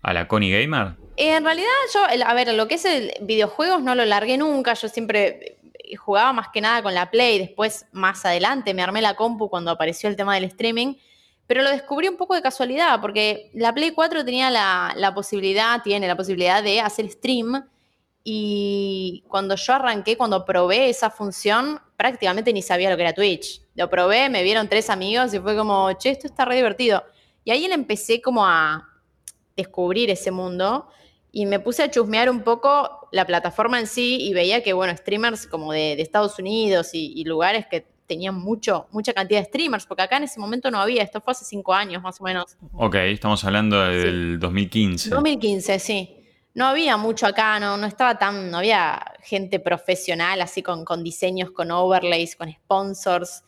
a 0.00 0.12
la 0.12 0.28
Connie 0.28 0.52
Gamer? 0.52 0.92
En 1.16 1.44
realidad 1.44 1.66
yo, 1.92 2.24
a 2.24 2.34
ver, 2.34 2.54
lo 2.54 2.68
que 2.68 2.74
es 2.74 2.84
el 2.84 3.10
videojuegos 3.20 3.82
no 3.82 3.94
lo 3.96 4.04
largué 4.04 4.38
nunca. 4.38 4.74
Yo 4.74 4.88
siempre 4.88 5.55
jugaba 5.94 6.32
más 6.32 6.48
que 6.52 6.60
nada 6.60 6.82
con 6.82 6.94
la 6.94 7.10
Play, 7.10 7.38
después 7.38 7.86
más 7.92 8.24
adelante 8.24 8.74
me 8.74 8.82
armé 8.82 9.00
la 9.00 9.14
compu 9.14 9.48
cuando 9.48 9.70
apareció 9.70 10.08
el 10.08 10.16
tema 10.16 10.34
del 10.34 10.44
streaming, 10.44 10.94
pero 11.46 11.62
lo 11.62 11.70
descubrí 11.70 12.08
un 12.08 12.16
poco 12.16 12.34
de 12.34 12.42
casualidad, 12.42 13.00
porque 13.00 13.50
la 13.54 13.72
Play 13.72 13.92
4 13.92 14.24
tenía 14.24 14.50
la, 14.50 15.12
posibilidad, 15.14 15.82
tiene 15.82 16.08
la 16.08 16.16
posibilidad 16.16 16.62
de 16.62 16.80
hacer 16.80 17.08
stream, 17.08 17.64
y 18.24 19.22
cuando 19.28 19.54
yo 19.54 19.74
arranqué, 19.74 20.16
cuando 20.16 20.44
probé 20.44 20.88
esa 20.88 21.10
función, 21.10 21.80
prácticamente 21.96 22.52
ni 22.52 22.60
sabía 22.60 22.90
lo 22.90 22.96
que 22.96 23.02
era 23.02 23.12
Twitch. 23.12 23.62
Lo 23.76 23.88
probé, 23.88 24.28
me 24.28 24.42
vieron 24.42 24.68
tres 24.68 24.90
amigos 24.90 25.32
y 25.32 25.38
fue 25.38 25.56
como, 25.56 25.92
che, 25.92 26.10
esto 26.10 26.26
está 26.26 26.44
re 26.44 26.56
divertido. 26.56 27.04
Y 27.44 27.52
ahí 27.52 27.64
empecé 27.66 28.20
como 28.20 28.44
a 28.44 28.88
descubrir 29.56 30.10
ese 30.10 30.32
mundo 30.32 30.88
y 31.36 31.44
me 31.44 31.60
puse 31.60 31.82
a 31.82 31.90
chusmear 31.90 32.30
un 32.30 32.40
poco 32.40 33.10
la 33.12 33.26
plataforma 33.26 33.78
en 33.78 33.86
sí 33.86 34.16
y 34.22 34.32
veía 34.32 34.62
que, 34.62 34.72
bueno, 34.72 34.96
streamers 34.96 35.46
como 35.46 35.70
de, 35.70 35.92
Estados 36.00 36.38
Unidos 36.38 36.94
y, 36.94 37.22
lugares 37.24 37.66
que 37.66 37.84
tenían 38.06 38.36
mucho, 38.36 38.86
mucha 38.90 39.12
cantidad 39.12 39.40
de 39.40 39.44
streamers, 39.44 39.84
porque 39.84 40.02
acá 40.02 40.16
en 40.16 40.22
ese 40.22 40.40
momento 40.40 40.70
no 40.70 40.80
había, 40.80 41.02
esto 41.02 41.20
fue 41.20 41.32
hace 41.32 41.44
cinco 41.44 41.74
años 41.74 42.02
más 42.02 42.18
o 42.22 42.24
menos. 42.24 42.56
Ok, 42.72 42.94
estamos 42.94 43.44
hablando 43.44 43.78
del 43.82 44.38
2015. 44.40 45.10
2015, 45.10 45.78
sí. 45.78 46.16
No 46.54 46.64
había 46.64 46.96
mucho 46.96 47.26
acá, 47.26 47.60
no, 47.60 47.76
no 47.76 47.86
estaba 47.86 48.16
tan, 48.16 48.50
no 48.50 48.56
había 48.56 48.98
gente 49.22 49.60
profesional 49.60 50.40
así 50.40 50.62
con, 50.62 50.86
con 50.86 51.04
diseños, 51.04 51.50
con 51.50 51.70
overlays, 51.70 52.34
con 52.34 52.50
sponsors. 52.50 53.44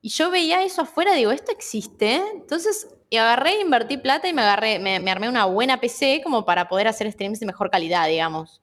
Y 0.00 0.08
yo 0.08 0.30
veía 0.30 0.64
eso 0.64 0.80
afuera, 0.80 1.12
digo, 1.12 1.30
¿esto 1.30 1.52
existe? 1.52 2.22
Entonces 2.32 2.88
y 3.10 3.16
agarré, 3.16 3.60
invertí 3.60 3.96
plata 3.96 4.28
y 4.28 4.32
me 4.32 4.42
agarré, 4.42 4.78
me, 4.78 5.10
armé 5.10 5.28
una 5.28 5.46
buena 5.46 5.80
PC 5.80 6.20
como 6.22 6.44
para 6.44 6.68
poder 6.68 6.88
hacer 6.88 7.10
streams 7.10 7.40
de 7.40 7.46
mejor 7.46 7.70
calidad, 7.70 8.06
digamos. 8.06 8.60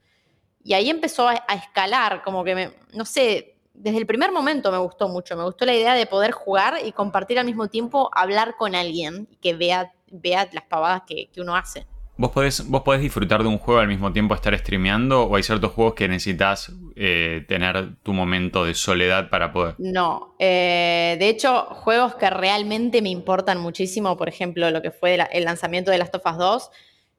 Y 0.63 0.73
ahí 0.73 0.89
empezó 0.89 1.27
a, 1.27 1.35
escalar, 1.55 2.23
como 2.23 2.43
que 2.43 2.71
no 2.93 3.05
sé, 3.05 3.55
desde 3.73 3.97
el 3.97 4.05
primer 4.05 4.31
momento 4.31 4.71
me 4.71 4.77
gustó 4.77 5.07
mucho. 5.07 5.35
Me 5.35 5.43
gustó 5.43 5.65
la 5.65 5.73
idea 5.73 5.93
de 5.93 6.05
poder 6.05 6.31
jugar 6.31 6.77
y 6.83 6.91
compartir 6.91 7.39
al 7.39 7.45
mismo 7.45 7.67
tiempo, 7.67 8.09
hablar 8.13 8.55
con 8.57 8.75
alguien 8.75 9.27
que 9.41 9.53
vea, 9.53 9.93
vea 10.11 10.47
las 10.51 10.65
pavadas 10.65 11.03
que 11.07 11.29
uno 11.37 11.55
hace. 11.55 11.87
¿Vos 12.17 12.31
podés, 12.31 12.69
¿Vos 12.69 12.83
podés 12.83 13.01
disfrutar 13.01 13.43
de 13.43 13.49
un 13.49 13.57
juego 13.57 13.81
al 13.81 13.89
mismo 13.89 14.13
tiempo 14.13 14.33
estar 14.35 14.57
streameando 14.57 15.23
o 15.23 15.35
hay 15.35 15.43
ciertos 15.43 15.73
juegos 15.73 15.95
que 15.95 16.07
necesitas 16.07 16.71
eh, 16.95 17.43
tener 17.45 17.95
tu 18.03 18.13
momento 18.13 18.63
de 18.63 18.73
soledad 18.73 19.29
para 19.29 19.51
poder? 19.51 19.75
No, 19.79 20.33
eh, 20.39 21.17
de 21.19 21.27
hecho 21.27 21.65
juegos 21.65 22.15
que 22.15 22.29
realmente 22.29 23.01
me 23.01 23.09
importan 23.09 23.59
muchísimo, 23.59 24.15
por 24.15 24.29
ejemplo 24.29 24.71
lo 24.71 24.81
que 24.81 24.91
fue 24.91 25.19
el 25.31 25.43
lanzamiento 25.43 25.91
de 25.91 25.97
Last 25.97 26.15
of 26.15 26.25
Us 26.25 26.37
2, 26.37 26.71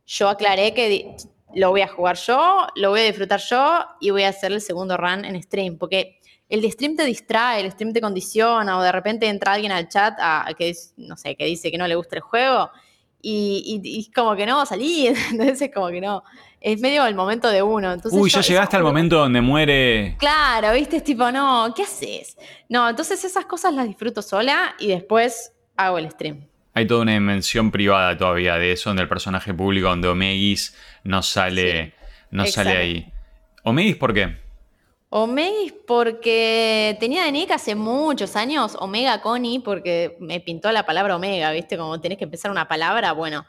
yo 0.06 0.28
aclaré 0.30 0.72
que 0.72 1.14
lo 1.54 1.70
voy 1.70 1.82
a 1.82 1.88
jugar 1.88 2.16
yo, 2.16 2.66
lo 2.74 2.88
voy 2.88 3.00
a 3.00 3.04
disfrutar 3.04 3.40
yo 3.40 3.84
y 4.00 4.10
voy 4.10 4.22
a 4.22 4.30
hacer 4.30 4.50
el 4.50 4.62
segundo 4.62 4.96
run 4.96 5.26
en 5.26 5.42
stream, 5.42 5.76
porque 5.76 6.20
el 6.48 6.62
de 6.62 6.70
stream 6.70 6.96
te 6.96 7.04
distrae, 7.04 7.60
el 7.60 7.70
stream 7.72 7.92
te 7.92 8.00
condiciona 8.00 8.78
o 8.78 8.82
de 8.82 8.92
repente 8.92 9.28
entra 9.28 9.52
alguien 9.52 9.72
al 9.72 9.90
chat 9.90 10.14
a, 10.18 10.46
que, 10.56 10.72
no 10.96 11.18
sé, 11.18 11.34
que 11.36 11.44
dice 11.44 11.70
que 11.70 11.76
no 11.76 11.86
le 11.86 11.96
gusta 11.96 12.16
el 12.16 12.22
juego 12.22 12.70
y, 13.22 14.10
como 14.14 14.36
que 14.36 14.46
no 14.46 14.56
va 14.56 14.62
a 14.62 14.66
salir, 14.66 15.14
entonces 15.30 15.70
como 15.74 15.88
que 15.88 16.00
no, 16.00 16.22
es 16.60 16.80
medio 16.80 17.06
el 17.06 17.14
momento 17.14 17.48
de 17.50 17.62
uno. 17.62 17.92
Entonces 17.92 18.18
Uy, 18.18 18.30
ya 18.30 18.40
llegaste 18.40 18.76
al 18.76 18.82
momento 18.82 19.18
donde 19.18 19.40
muere. 19.40 20.16
Claro, 20.18 20.72
viste, 20.72 20.98
es 20.98 21.04
tipo, 21.04 21.30
no, 21.30 21.72
¿qué 21.74 21.82
haces? 21.82 22.36
No, 22.68 22.88
entonces 22.88 23.24
esas 23.24 23.46
cosas 23.46 23.74
las 23.74 23.86
disfruto 23.86 24.22
sola 24.22 24.74
y 24.78 24.88
después 24.88 25.52
hago 25.76 25.98
el 25.98 26.10
stream. 26.10 26.46
Hay 26.74 26.86
toda 26.86 27.02
una 27.02 27.12
dimensión 27.12 27.70
privada 27.70 28.16
todavía 28.16 28.56
de 28.56 28.72
eso, 28.72 28.90
donde 28.90 29.02
el 29.02 29.08
personaje 29.08 29.54
público, 29.54 29.88
donde 29.88 30.08
Omegis 30.08 30.76
no 31.04 31.22
sale, 31.22 31.94
no 32.30 32.46
sale 32.46 32.76
ahí. 32.76 33.12
¿Omegis 33.62 33.96
por 33.96 34.12
qué? 34.12 34.45
Omegis 35.08 35.72
porque 35.86 36.96
tenía 36.98 37.24
de 37.24 37.32
nick 37.32 37.50
hace 37.52 37.74
muchos 37.74 38.34
años, 38.36 38.76
Omega 38.80 39.22
Connie, 39.22 39.60
porque 39.60 40.16
me 40.20 40.40
pintó 40.40 40.72
la 40.72 40.84
palabra 40.84 41.16
Omega, 41.16 41.52
¿viste? 41.52 41.78
Como 41.78 42.00
tenés 42.00 42.18
que 42.18 42.24
empezar 42.24 42.50
una 42.50 42.66
palabra, 42.66 43.12
bueno. 43.12 43.46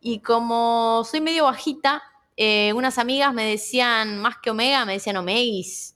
Y 0.00 0.20
como 0.20 1.02
soy 1.04 1.20
medio 1.20 1.44
bajita, 1.44 2.02
eh, 2.36 2.72
unas 2.74 2.98
amigas 2.98 3.32
me 3.34 3.44
decían, 3.44 4.18
más 4.18 4.36
que 4.38 4.50
Omega, 4.50 4.84
me 4.84 4.94
decían 4.94 5.16
Omegis. 5.16 5.94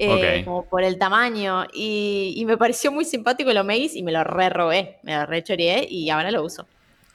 Eh, 0.00 0.42
como 0.44 0.64
por 0.64 0.84
el 0.84 0.96
tamaño. 0.96 1.66
Y, 1.72 2.44
me 2.46 2.56
pareció 2.56 2.92
muy 2.92 3.04
simpático 3.04 3.50
el 3.50 3.58
Omegis 3.58 3.96
y 3.96 4.04
me 4.04 4.12
lo 4.12 4.22
re 4.22 4.48
robé, 4.48 4.98
me 5.02 5.16
lo 5.16 5.26
re 5.26 5.42
y 5.90 6.08
ahora 6.10 6.30
lo 6.30 6.44
uso. 6.44 6.66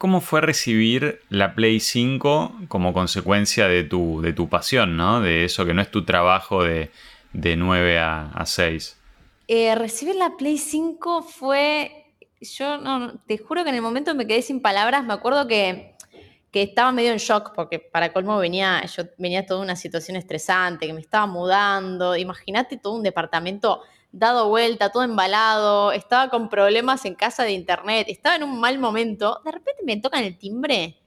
¿Cómo 0.04 0.20
fue 0.20 0.42
recibir 0.42 1.22
la 1.30 1.56
Play 1.56 1.80
5 1.80 2.64
como 2.68 2.92
consecuencia 2.92 3.70
de 3.70 3.86
tu, 3.86 4.20
de 4.20 4.34
tu 4.34 4.50
pasión, 4.50 4.98
¿no? 4.98 5.22
De 5.22 5.46
eso 5.46 5.66
que 5.66 5.74
no 5.74 5.82
es 5.82 5.90
tu 5.92 6.04
trabajo 6.04 6.62
de, 6.62 6.92
de 7.32 7.56
9 7.56 8.00
a, 8.00 8.44
6. 8.46 9.00
Eh, 9.48 9.74
recibir 9.76 10.16
la 10.16 10.36
Play 10.36 10.58
5 10.58 11.22
fue. 11.22 12.06
Yo 12.42 12.80
no, 12.80 13.14
te 13.20 13.38
juro 13.38 13.64
que 13.64 13.70
en 13.70 13.78
el 13.78 13.82
momento 13.82 14.14
me 14.14 14.28
quedé 14.28 14.42
sin 14.42 14.60
palabras. 14.60 15.06
Me 15.06 15.14
acuerdo 15.14 15.48
que 15.48 15.96
que 16.52 16.64
estaba 16.64 16.92
medio 16.92 17.14
en 17.14 17.18
shock 17.18 17.54
porque 17.56 17.80
para 17.80 18.12
colmo 18.12 18.38
venía, 18.38 18.86
yo 18.86 19.04
venía 19.18 19.46
toda 19.46 19.62
una 19.62 19.78
situación 19.78 20.18
estresante, 20.18 20.86
que 20.86 20.94
me 20.94 21.00
estaba 21.00 21.28
mudando, 21.28 22.16
imagínate 22.18 22.76
todo 22.78 22.94
un 22.94 23.04
departamento 23.04 23.82
dado 24.13 24.48
vuelta, 24.48 24.91
todo 24.91 25.03
embalado, 25.03 25.91
estaba 25.91 26.29
con 26.29 26.48
problemas 26.48 27.03
en 27.03 27.15
casa 27.15 27.43
de 27.43 27.51
internet, 27.51 28.05
estaba 28.10 28.36
en 28.36 28.43
un 28.43 28.60
mal 28.60 28.77
momento, 28.77 29.41
de 29.43 29.51
repente 29.51 29.82
me 29.84 29.98
tocan 29.98 30.24
el 30.24 30.38
timbre, 30.38 31.01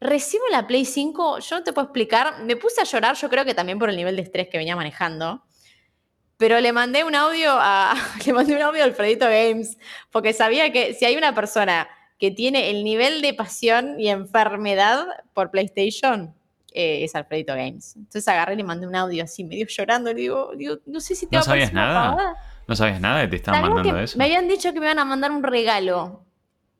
recibo 0.00 0.44
la 0.50 0.66
Play 0.66 0.84
5, 0.84 1.38
yo 1.38 1.56
no 1.56 1.64
te 1.64 1.72
puedo 1.72 1.86
explicar, 1.86 2.42
me 2.42 2.56
puse 2.56 2.80
a 2.80 2.84
llorar, 2.84 3.16
yo 3.16 3.30
creo 3.30 3.44
que 3.44 3.54
también 3.54 3.78
por 3.78 3.88
el 3.88 3.96
nivel 3.96 4.16
de 4.16 4.22
estrés 4.22 4.48
que 4.48 4.58
venía 4.58 4.74
manejando, 4.74 5.44
pero 6.36 6.60
le 6.60 6.72
mandé 6.72 7.04
un 7.04 7.14
audio 7.14 7.52
a, 7.52 7.94
le 8.26 8.32
mandé 8.32 8.56
un 8.56 8.62
audio 8.62 8.82
a 8.82 8.86
Alfredito 8.86 9.26
Games, 9.26 9.78
porque 10.10 10.32
sabía 10.32 10.72
que 10.72 10.94
si 10.94 11.04
hay 11.04 11.16
una 11.16 11.32
persona 11.32 11.88
que 12.18 12.32
tiene 12.32 12.70
el 12.70 12.82
nivel 12.82 13.22
de 13.22 13.34
pasión 13.34 14.00
y 14.00 14.08
enfermedad 14.08 15.06
por 15.32 15.52
PlayStation 15.52 16.34
eh, 16.74 17.04
es 17.04 17.14
Alfredito 17.14 17.54
Games. 17.54 17.94
Entonces 17.96 18.26
agarré 18.28 18.54
y 18.54 18.56
le 18.56 18.64
mandé 18.64 18.86
un 18.86 18.96
audio 18.96 19.24
así, 19.24 19.44
medio 19.44 19.66
llorando. 19.66 20.12
Le 20.12 20.20
digo, 20.20 20.50
no 20.86 21.00
sé 21.00 21.14
si 21.14 21.26
te 21.26 21.36
¿No 21.36 21.42
sabías 21.42 21.72
nada? 21.72 22.34
¿No 22.66 22.76
sabías 22.76 23.00
nada 23.00 23.20
de 23.20 23.28
te 23.28 23.36
estaban 23.36 23.62
mandando 23.62 23.98
eso? 23.98 24.18
Me 24.18 24.24
habían 24.24 24.48
dicho 24.48 24.72
que 24.72 24.80
me 24.80 24.86
iban 24.86 24.98
a 24.98 25.04
mandar 25.04 25.30
un 25.30 25.42
regalo. 25.42 26.24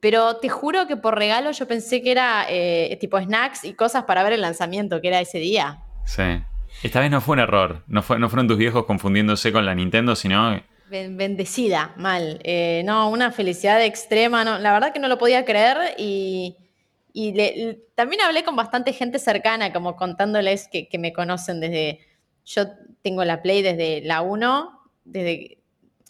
Pero 0.01 0.37
te 0.37 0.51
juro 0.51 0.87
que 0.87 0.97
por 0.97 1.17
regalo 1.17 1.51
yo 1.53 1.67
pensé 1.67 2.03
que 2.03 2.11
era 2.11 2.45
eh, 2.49 2.99
tipo 3.01 3.19
snacks 3.19 3.65
y 3.65 3.73
cosas 3.73 4.05
para 4.05 4.23
ver 4.23 4.35
el 4.35 4.43
lanzamiento, 4.43 5.01
que 5.01 5.09
era 5.09 5.21
ese 5.21 5.39
día. 5.39 5.79
Sí. 6.05 6.43
Esta 6.83 7.01
vez 7.01 7.11
no 7.11 7.21
fue 7.21 7.35
un 7.35 7.39
error. 7.39 7.85
No, 7.87 8.03
fue, 8.03 8.19
no 8.19 8.29
fueron 8.29 8.49
tus 8.49 8.59
viejos 8.59 8.85
confundiéndose 8.85 9.53
con 9.53 9.65
la 9.65 9.75
Nintendo, 9.75 10.15
sino 10.17 10.61
bendecida, 10.91 11.93
mal. 11.97 12.41
Eh, 12.45 12.83
no, 12.85 13.09
una 13.11 13.33
felicidad 13.33 13.83
extrema. 13.83 14.45
No, 14.45 14.59
la 14.59 14.73
verdad 14.73 14.93
que 14.93 15.01
no 15.01 15.09
lo 15.09 15.19
podía 15.19 15.45
creer 15.45 15.95
y, 15.99 16.57
también 17.95 18.23
hablé 18.23 18.43
con 18.43 18.57
bastante 18.57 18.93
gente 18.93 19.21
cercana, 19.21 19.73
como 19.73 19.95
contándoles 19.95 20.69
que, 20.69 20.89
me 20.99 21.13
conocen 21.13 21.61
desde. 21.61 22.01
Yo 22.45 22.67
tengo 23.03 23.25
la 23.25 23.41
Play 23.41 23.63
desde 23.63 24.01
la 24.03 24.23
1, 24.23 24.81
desde. 25.05 25.59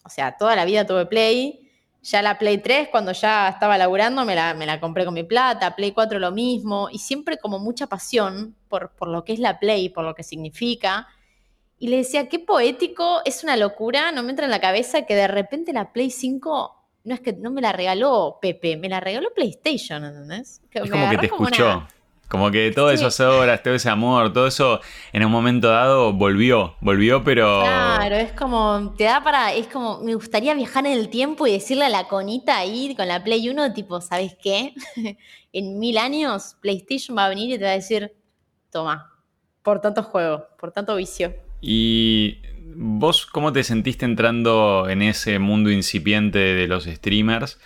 O 0.03 0.09
sea, 0.09 0.35
toda 0.37 0.55
la 0.55 0.65
vida 0.65 0.85
tuve 0.85 1.05
Play. 1.05 1.69
Ya 2.01 2.21
la 2.21 2.37
Play 2.37 2.59
3, 2.59 2.89
cuando 2.89 3.11
ya 3.11 3.49
estaba 3.49 3.77
laburando, 3.77 4.25
me 4.25 4.35
la, 4.35 4.53
me 4.53 4.65
la 4.65 4.79
compré 4.79 5.05
con 5.05 5.13
mi 5.13 5.23
plata. 5.23 5.75
Play 5.75 5.91
4 5.91 6.17
lo 6.19 6.31
mismo. 6.31 6.89
Y 6.91 6.99
siempre 6.99 7.37
como 7.37 7.59
mucha 7.59 7.87
pasión 7.87 8.55
por, 8.67 8.91
por 8.95 9.07
lo 9.07 9.23
que 9.23 9.33
es 9.33 9.39
la 9.39 9.59
Play, 9.59 9.89
por 9.89 10.05
lo 10.05 10.15
que 10.15 10.23
significa. 10.23 11.07
Y 11.77 11.89
le 11.89 11.97
decía, 11.97 12.29
qué 12.29 12.39
poético, 12.39 13.21
es 13.25 13.43
una 13.43 13.57
locura, 13.57 14.11
no 14.11 14.23
me 14.23 14.31
entra 14.31 14.45
en 14.45 14.51
la 14.51 14.61
cabeza 14.61 15.03
que 15.03 15.15
de 15.15 15.27
repente 15.27 15.73
la 15.73 15.93
Play 15.93 16.09
5 16.09 16.74
no 17.05 17.13
es 17.13 17.21
que 17.21 17.33
no 17.33 17.51
me 17.51 17.61
la 17.61 17.71
regaló 17.71 18.39
Pepe, 18.41 18.75
me 18.77 18.89
la 18.89 18.99
regaló 18.99 19.29
PlayStation, 19.33 20.03
¿entendés? 20.03 20.61
es 20.71 20.89
como 20.89 21.09
que 21.09 21.17
te 21.17 21.25
escuchó. 21.27 21.87
Como 22.27 22.49
que 22.49 22.71
todas 22.71 22.95
esas 22.95 23.19
horas, 23.19 23.61
todo 23.61 23.75
ese 23.75 23.87
amor, 23.87 24.33
todo 24.33 24.47
eso 24.47 24.81
en 25.13 25.23
un 25.23 25.31
momento 25.31 25.69
dado 25.69 26.11
volvió, 26.11 26.75
volvió, 26.81 27.23
pero. 27.23 27.61
Claro, 27.61 28.15
es 28.15 28.31
como, 28.31 28.95
te 28.97 29.03
da 29.03 29.23
para. 29.23 29.53
Es 29.53 29.67
como, 29.67 29.99
me 29.99 30.15
gustaría 30.15 30.55
viajar 30.55 30.87
en 30.87 30.93
el 30.93 31.09
tiempo 31.09 31.45
y 31.45 31.51
decirle 31.51 31.85
a 31.85 31.89
la 31.89 32.07
conita 32.07 32.57
ahí 32.57 32.95
con 32.95 33.07
la 33.07 33.23
Play 33.23 33.47
1, 33.47 33.73
tipo, 33.73 34.01
¿sabes 34.01 34.35
qué? 34.41 34.73
en 35.53 35.77
mil 35.77 35.99
años, 35.99 36.57
PlayStation 36.61 37.15
va 37.15 37.25
a 37.25 37.29
venir 37.29 37.51
y 37.51 37.59
te 37.59 37.63
va 37.63 37.71
a 37.71 37.75
decir, 37.75 38.11
toma, 38.71 39.13
por 39.61 39.79
tanto 39.79 40.01
juego, 40.01 40.47
por 40.59 40.71
tanto 40.71 40.95
vicio. 40.95 41.31
¿Y 41.61 42.39
vos 42.77 43.25
cómo 43.25 43.53
te 43.53 43.63
sentiste 43.63 44.05
entrando 44.05 44.87
en 44.89 45.01
ese 45.01 45.39
mundo 45.39 45.71
incipiente 45.71 46.39
de 46.39 46.67
los 46.67 46.85
streamers? 46.85 47.57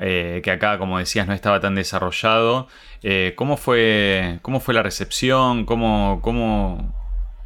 Eh, 0.00 0.40
que 0.44 0.50
acá, 0.50 0.78
como 0.78 0.98
decías, 0.98 1.26
no 1.26 1.34
estaba 1.34 1.60
tan 1.60 1.74
desarrollado. 1.74 2.68
Eh, 3.02 3.34
¿cómo, 3.36 3.56
fue, 3.56 4.38
¿Cómo 4.42 4.60
fue 4.60 4.74
la 4.74 4.82
recepción? 4.82 5.64
¿Cómo, 5.64 6.20
cómo, 6.22 6.94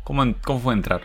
cómo, 0.05 0.61
fue 0.61 0.75
entrar? 0.75 1.03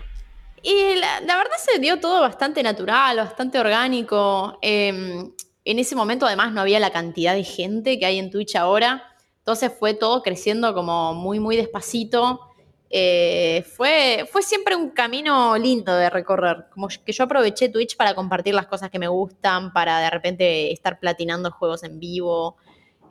Y 0.61 0.95
la, 0.95 1.37
verdad 1.37 1.55
se 1.57 1.79
dio 1.79 1.99
todo 1.99 2.21
bastante 2.21 2.63
natural, 2.63 3.17
bastante 3.17 3.59
orgánico. 3.59 4.59
Em, 4.61 5.31
en 5.63 5.79
ese 5.79 5.95
momento 5.95 6.25
además 6.25 6.51
no 6.51 6.61
había 6.61 6.79
la 6.79 6.91
cantidad 6.91 7.33
de 7.33 7.43
gente 7.43 7.97
que 7.99 8.05
hay 8.05 8.19
en 8.19 8.29
Twitch 8.29 8.55
ahora. 8.55 9.03
Entonces 9.39 9.71
fue 9.77 9.93
todo 9.93 10.23
creciendo 10.23 10.73
como 10.73 11.13
muy, 11.13 11.39
muy 11.39 11.55
despacito. 11.55 12.41
Eh, 12.89 13.65
fue, 13.75 14.27
fue 14.31 14.41
siempre 14.41 14.75
un 14.75 14.91
camino 14.91 15.57
lindo 15.57 15.95
de 15.95 16.09
recorrer. 16.09 16.65
Como 16.71 16.87
que 16.87 17.11
yo 17.11 17.23
aproveché 17.25 17.69
Twitch 17.69 17.97
para 17.97 18.15
compartir 18.15 18.53
las 18.53 18.67
cosas 18.67 18.89
que 18.89 18.99
me 18.99 19.07
gustan, 19.07 19.73
para 19.73 19.99
de 19.99 20.09
repente 20.09 20.71
estar 20.71 20.99
platinando 20.99 21.51
juegos 21.51 21.83
en 21.83 21.99
vivo. 21.99 22.57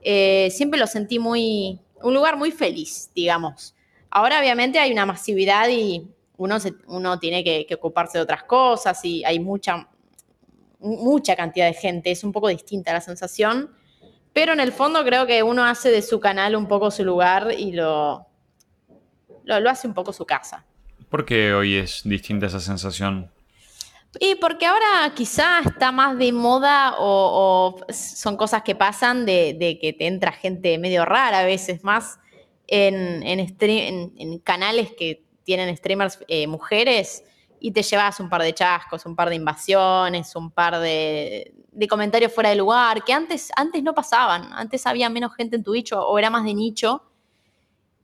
Eh, 0.02 0.48
siempre 0.50 0.78
lo 0.78 0.86
sentí 0.86 1.18
muy. 1.18 1.80
un 2.02 2.14
lugar 2.14 2.36
muy 2.36 2.52
feliz, 2.52 3.10
digamos. 3.14 3.74
Ahora, 4.10 4.40
obviamente, 4.40 4.78
hay 4.78 4.92
una 4.92 5.04
masividad 5.04 5.68
y 5.68 6.08
uno, 6.38 6.56
uno 6.86 7.18
tiene 7.18 7.44
que, 7.44 7.66
que, 7.66 7.74
ocuparse 7.74 8.18
de 8.18 8.24
otras 8.24 8.44
cosas 8.44 9.04
y 9.04 9.24
hay 9.24 9.40
mucha, 9.40 9.88
mucha 10.80 11.36
cantidad 11.36 11.66
de 11.66 11.74
gente. 11.74 12.10
Es 12.10 12.24
un 12.24 12.32
poco 12.32 12.48
distinta 12.48 12.92
la 12.92 13.00
sensación. 13.00 13.70
Pero 14.32 14.52
en 14.52 14.60
el 14.60 14.72
fondo 14.72 15.02
creo 15.04 15.26
que 15.26 15.42
uno 15.42 15.64
hace 15.64 15.90
de 15.90 16.02
su 16.02 16.20
canal 16.20 16.56
un 16.56 16.68
poco 16.68 16.90
su 16.90 17.04
lugar 17.04 17.54
y 17.56 17.72
lo, 17.72 18.26
lo, 19.46 19.70
hace 19.70 19.88
un 19.88 19.94
poco 19.94 20.12
su 20.12 20.26
casa. 20.26 20.64
¿Por 21.08 21.24
qué 21.24 21.54
hoy 21.54 21.76
es 21.76 22.02
distinta 22.04 22.46
esa 22.46 22.60
sensación? 22.60 23.30
Y 24.18 24.34
porque 24.36 24.66
ahora 24.66 25.12
quizá 25.14 25.60
está 25.60 25.92
más 25.92 26.18
de 26.18 26.32
moda 26.32 26.94
o, 26.98 27.76
son 27.90 28.36
cosas 28.36 28.62
que 28.62 28.74
pasan 28.74 29.26
de, 29.26 29.78
que 29.80 29.92
te 29.92 30.06
entra 30.06 30.32
gente 30.32 30.78
medio 30.78 31.04
rara 31.04 31.40
a 31.40 31.44
veces 31.44 31.84
más 31.84 32.18
en, 32.66 33.22
en, 33.22 34.38
canales 34.38 34.92
que 34.96 35.24
tienen 35.44 35.76
streamers 35.76 36.18
eh, 36.28 36.46
mujeres 36.46 37.24
y 37.60 37.72
te 37.72 37.82
llevas 37.82 38.18
un 38.20 38.28
par 38.28 38.42
de 38.42 38.54
chascos, 38.54 39.06
un 39.06 39.14
par 39.14 39.28
de 39.28 39.36
invasiones, 39.36 40.34
un 40.34 40.50
par 40.50 40.78
de, 40.80 41.52
comentarios 41.88 42.32
fuera 42.32 42.50
de 42.50 42.56
lugar, 42.56 43.04
que 43.04 43.12
antes, 43.12 43.50
antes 43.54 43.82
no 43.82 43.94
pasaban, 43.94 44.52
antes 44.52 44.86
había 44.86 45.08
menos 45.10 45.34
gente 45.34 45.56
en 45.56 45.62
tu 45.62 45.74
o, 45.74 45.98
o 45.98 46.18
era 46.18 46.30
más 46.30 46.44
de 46.44 46.54
nicho. 46.54 47.02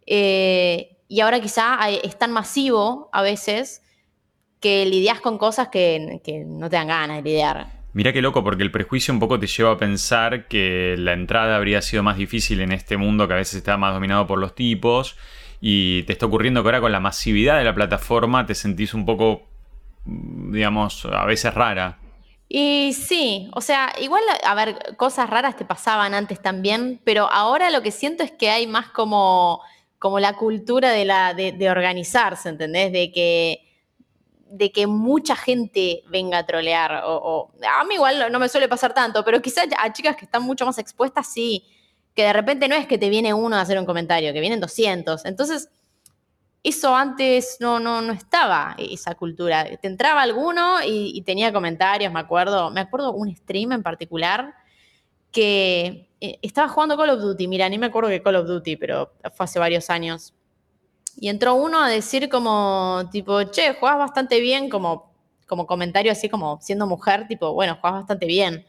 Eh, 0.06 0.98
y 1.12 1.20
ahora 1.20 1.40
quizá 1.40 1.78
es 1.90 2.18
tan 2.18 2.32
masivo 2.32 3.10
a 3.12 3.20
veces 3.20 3.82
que 4.60 4.86
lidias 4.86 5.20
con 5.20 5.36
cosas 5.36 5.68
que, 5.68 6.00
no 6.46 6.70
te 6.70 6.76
dan 6.76 6.88
ganas 6.88 7.18
de 7.18 7.22
lidiar. 7.22 7.66
Mira 7.92 8.14
qué 8.14 8.22
loco, 8.22 8.42
porque 8.42 8.62
el 8.62 8.70
prejuicio 8.70 9.12
un 9.12 9.20
poco 9.20 9.38
te 9.38 9.46
lleva 9.46 9.72
a 9.72 9.76
pensar 9.76 10.48
que 10.48 10.94
la 10.96 11.12
entrada 11.12 11.56
habría 11.56 11.82
sido 11.82 12.02
más 12.02 12.16
difícil 12.16 12.62
en 12.62 12.72
este 12.72 12.96
mundo 12.96 13.28
que 13.28 13.34
a 13.34 13.36
veces 13.36 13.56
está 13.56 13.76
más 13.76 13.92
dominado 13.92 14.26
por 14.26 14.38
los 14.38 14.54
tipos. 14.54 15.18
Y 15.60 16.04
te 16.04 16.14
está 16.14 16.24
ocurriendo 16.24 16.62
que 16.62 16.68
ahora 16.68 16.80
con 16.80 16.92
la 16.92 17.00
masividad 17.00 17.58
de 17.58 17.64
la 17.64 17.74
plataforma 17.74 18.46
te 18.46 18.54
sentís 18.54 18.94
un 18.94 19.04
poco, 19.04 19.42
digamos, 20.06 21.04
a 21.04 21.26
veces 21.26 21.52
rara. 21.52 21.98
Y 22.48 22.94
sí, 22.94 23.50
o 23.52 23.60
sea, 23.60 23.92
igual, 24.00 24.22
a 24.42 24.54
ver, 24.54 24.96
cosas 24.96 25.28
raras 25.28 25.58
te 25.58 25.66
pasaban 25.66 26.14
antes 26.14 26.40
también, 26.40 27.02
pero 27.04 27.30
ahora 27.30 27.68
lo 27.68 27.82
que 27.82 27.90
siento 27.90 28.22
es 28.22 28.30
que 28.30 28.48
hay 28.48 28.66
más 28.66 28.88
como 28.88 29.60
como 30.02 30.18
la 30.18 30.32
cultura 30.32 30.90
de, 30.90 31.04
la, 31.04 31.32
de, 31.32 31.70
organizarse, 31.70 32.48
¿entendés? 32.48 32.90
De 32.90 33.12
que, 33.12 33.60
de 34.50 34.72
que 34.72 34.88
mucha 34.88 35.36
gente 35.36 36.02
venga 36.08 36.38
a 36.38 36.44
trolear. 36.44 37.02
O, 37.04 37.52
a 37.62 37.84
mí 37.84 37.94
igual 37.94 38.32
no 38.32 38.40
me 38.40 38.48
suele 38.48 38.66
pasar 38.66 38.92
tanto, 38.94 39.24
pero 39.24 39.40
quizás 39.40 39.68
a 39.78 39.92
chicas 39.92 40.16
que 40.16 40.24
están 40.24 40.42
mucho 40.42 40.66
más 40.66 40.76
expuestas, 40.78 41.32
sí. 41.32 41.64
Que 42.16 42.24
de 42.24 42.32
repente 42.32 42.66
no 42.66 42.74
es 42.74 42.88
que 42.88 42.98
te 42.98 43.08
viene 43.10 43.32
uno 43.32 43.54
a 43.54 43.60
hacer 43.60 43.78
un 43.78 43.86
comentario, 43.86 44.32
que 44.32 44.40
vienen 44.40 44.58
200. 44.58 45.24
Entonces, 45.24 45.68
eso 46.64 46.96
antes 46.96 47.58
no, 47.60 47.78
no, 47.78 48.02
no 48.02 48.12
estaba, 48.12 48.74
esa 48.78 49.14
cultura. 49.14 49.64
Te 49.80 49.86
entraba 49.86 50.22
alguno 50.22 50.82
y, 50.82 51.16
y 51.16 51.22
tenía 51.22 51.52
comentarios, 51.52 52.12
me 52.12 52.18
acuerdo. 52.18 52.72
Me 52.72 52.80
acuerdo 52.80 53.12
un 53.12 53.32
stream 53.36 53.70
en 53.70 53.84
particular 53.84 54.52
que 55.32 56.10
eh, 56.20 56.38
estaba 56.42 56.68
jugando 56.68 56.96
Call 56.96 57.10
of 57.10 57.20
Duty, 57.20 57.48
mira, 57.48 57.68
ni 57.68 57.78
me 57.78 57.86
acuerdo 57.86 58.10
que 58.10 58.22
Call 58.22 58.36
of 58.36 58.46
Duty, 58.46 58.76
pero 58.76 59.12
fue 59.34 59.44
hace 59.44 59.58
varios 59.58 59.90
años. 59.90 60.34
Y 61.16 61.28
entró 61.28 61.54
uno 61.54 61.82
a 61.82 61.88
decir 61.88 62.28
como, 62.28 63.08
tipo, 63.10 63.42
che, 63.44 63.74
jugás 63.74 63.98
bastante 63.98 64.40
bien, 64.40 64.70
como, 64.70 65.12
como 65.46 65.66
comentario 65.66 66.12
así 66.12 66.28
como 66.28 66.60
siendo 66.60 66.86
mujer, 66.86 67.26
tipo, 67.28 67.52
bueno, 67.52 67.76
jugás 67.80 67.94
bastante 67.94 68.26
bien. 68.26 68.66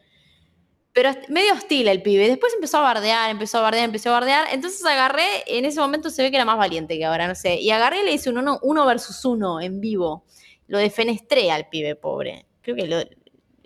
pero 0.93 1.11
medio 1.29 1.53
hostil 1.53 1.87
el 1.87 2.01
pibe. 2.03 2.27
Después 2.27 2.53
empezó 2.53 2.77
a 2.79 2.81
bardear, 2.81 3.29
empezó 3.31 3.59
a 3.59 3.61
bardear, 3.61 3.85
empezó 3.85 4.09
a 4.09 4.13
bardear. 4.13 4.47
Entonces 4.51 4.85
agarré, 4.85 5.25
en 5.47 5.65
ese 5.65 5.79
momento 5.79 6.09
se 6.09 6.23
ve 6.23 6.31
que 6.31 6.37
era 6.37 6.45
más 6.45 6.57
valiente 6.57 6.97
que 6.97 7.05
ahora, 7.05 7.27
no 7.27 7.35
sé. 7.35 7.55
Y 7.59 7.71
agarré 7.71 8.01
y 8.01 8.05
le 8.05 8.13
hice 8.13 8.29
un 8.29 8.37
uno, 8.39 8.59
uno 8.63 8.85
versus 8.85 9.25
uno 9.25 9.61
en 9.61 9.81
vivo. 9.81 10.25
Lo 10.67 10.77
defenestré 10.79 11.51
al 11.51 11.69
pibe 11.69 11.95
pobre. 11.95 12.45
Creo 12.61 12.75
que 12.75 12.87
lo, 12.87 12.97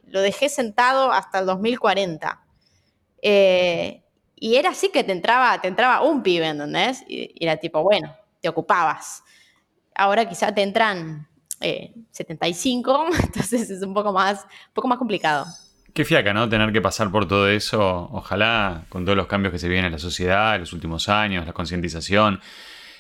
lo 0.08 0.22
dejé 0.22 0.50
sentado 0.50 1.12
hasta 1.12 1.39
el 1.39 1.46
2040. 1.48 2.47
Eh, 3.22 4.04
y 4.36 4.56
era 4.56 4.70
así 4.70 4.90
que 4.90 5.04
te 5.04 5.12
entraba, 5.12 5.60
te 5.62 5.68
entraba 5.68 6.02
un 6.02 6.22
pibe, 6.22 6.48
¿entendés? 6.48 7.04
Y, 7.08 7.32
y 7.34 7.46
era 7.46 7.58
tipo, 7.58 7.82
bueno, 7.82 8.16
te 8.42 8.50
ocupabas. 8.50 9.24
Ahora 9.96 10.28
quizá 10.30 10.54
te 10.54 10.62
entran 10.62 11.28
75, 11.60 13.08
eh, 13.12 13.16
entonces 13.24 13.70
es 13.70 13.82
un 13.82 13.94
poco 13.94 14.12
más, 14.12 14.44
un 14.44 14.74
poco 14.74 14.88
más 14.88 14.98
complicado. 14.98 15.46
Qué 15.94 16.06
fiaca, 16.06 16.34
¿no? 16.34 16.48
Tener 16.48 16.72
que 16.72 16.82
pasar 16.82 17.12
por 17.12 17.28
todo 17.28 17.50
eso. 17.50 18.10
Ojalá, 18.12 18.84
con 18.90 19.04
todos 19.04 19.18
los 19.18 19.26
cambios 19.26 19.52
que 19.52 19.58
se 19.58 19.68
vienen 19.68 19.86
en 19.88 19.92
la 19.94 20.00
sociedad 20.00 20.56
en 20.56 20.62
los 20.62 20.74
últimos 20.74 21.10
años, 21.10 21.46
la 21.48 21.54
concientización, 21.54 22.40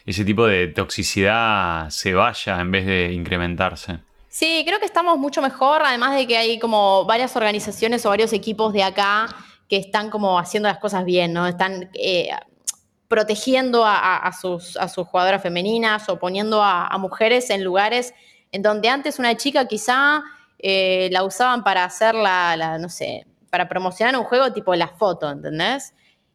ese 0.05 0.25
tipo 0.25 0.47
de 0.47 0.67
toxicidad 0.67 1.89
se 1.89 2.13
vaya 2.13 2.59
en 2.59 2.71
vez 2.71 2.85
de 2.87 3.13
incrementarse. 3.13 3.99
Sí, 4.29 4.63
creo 4.65 4.79
que 4.79 4.85
estamos 4.85 5.17
mucho 5.19 5.41
mejor, 5.41 5.81
además 5.83 6.15
de 6.15 6.25
que 6.25 6.37
hay 6.37 6.59
como 6.59 7.05
varias 7.05 7.35
organizaciones 7.35 8.05
o 8.05 8.09
varios 8.09 8.33
equipos 8.33 8.73
de 8.73 8.83
acá 8.83 9.27
que 9.67 9.77
están 9.77 10.09
como 10.09 10.39
haciendo 10.39 10.69
las 10.69 10.77
cosas 10.79 11.05
bien, 11.05 11.33
¿no? 11.33 11.47
Están 11.47 11.89
eh, 11.93 12.29
protegiendo 13.07 13.83
a, 13.85 14.31
sus, 14.39 14.75
a 14.77 14.89
sus 14.89 15.07
jugadoras 15.07 15.41
femeninas 15.41 16.09
o 16.09 16.19
poniendo 16.19 16.61
a, 16.61 16.95
mujeres 16.97 17.49
en 17.49 17.63
lugares 17.63 18.13
en 18.51 18.61
donde 18.61 18.89
antes 18.89 19.19
una 19.19 19.35
chica 19.35 19.65
quizá 19.65 20.23
eh, 20.59 21.09
la 21.11 21.23
usaban 21.23 21.63
para 21.63 21.83
hacer 21.83 22.15
la, 22.15 22.77
no 22.79 22.89
sé, 22.89 23.25
para 23.49 23.69
promocionar 23.69 24.17
un 24.17 24.25
juego 24.25 24.51
tipo 24.51 24.75
la 24.75 24.89
foto, 24.89 25.29
¿entendés? 25.29 25.93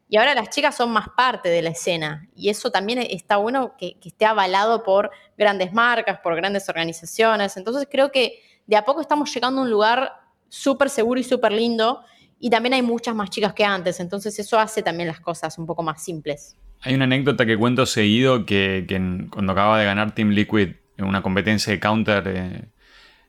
Y 0.09 0.19
ahora 0.19 0.35
las 0.35 0.51
chicas 0.51 0.75
son 0.75 0.91
más 0.91 1.09
parte 1.17 1.49
de 1.49 1.63
la 1.63 1.71
escena. 1.71 2.29
Y 2.37 2.51
eso 2.51 2.71
también 2.71 2.99
está 2.99 3.39
bueno 3.39 3.77
que, 3.79 3.99
que 3.99 4.11
esté 4.11 4.27
avalado 4.27 4.83
por 4.83 5.11
grandes 5.39 5.73
marcas, 5.73 6.21
por 6.21 6.37
grandes 6.37 6.69
organizaciones. 6.69 7.57
Entonces 7.57 7.89
creo 7.91 8.13
que 8.13 8.43
de 8.67 8.77
a 8.77 8.85
poco 8.85 9.01
estamos 9.01 9.33
llegando 9.33 9.61
a 9.61 9.65
un 9.65 9.71
lugar 9.71 10.13
súper 10.49 10.91
seguro 10.91 11.19
y 11.19 11.25
súper 11.25 11.53
lindo. 11.53 12.05
Y 12.45 12.51
también 12.51 12.75
hay 12.75 12.83
muchas 12.83 13.15
más 13.15 13.31
chicas 13.31 13.55
que 13.55 13.65
antes. 13.65 14.01
Entonces 14.01 14.37
eso 14.37 14.59
hace 14.59 14.83
también 14.83 15.07
las 15.07 15.21
cosas 15.21 15.57
un 15.59 15.65
poco 15.65 15.85
más 15.85 16.03
simples. 16.03 16.57
Hay 16.81 16.93
una 16.93 17.05
anécdota 17.05 17.47
que 17.47 17.57
cuento 17.57 17.87
seguido 17.87 18.45
que, 18.45 18.85
cuando 19.31 19.53
acababa 19.53 19.79
de 19.79 19.85
ganar 19.85 20.13
Team 20.13 20.31
Liquid 20.31 20.71
en 20.97 21.05
una 21.05 21.23
competencia 21.23 21.73
de 21.73 21.79
counter 21.79 22.25
eh, 22.27 22.65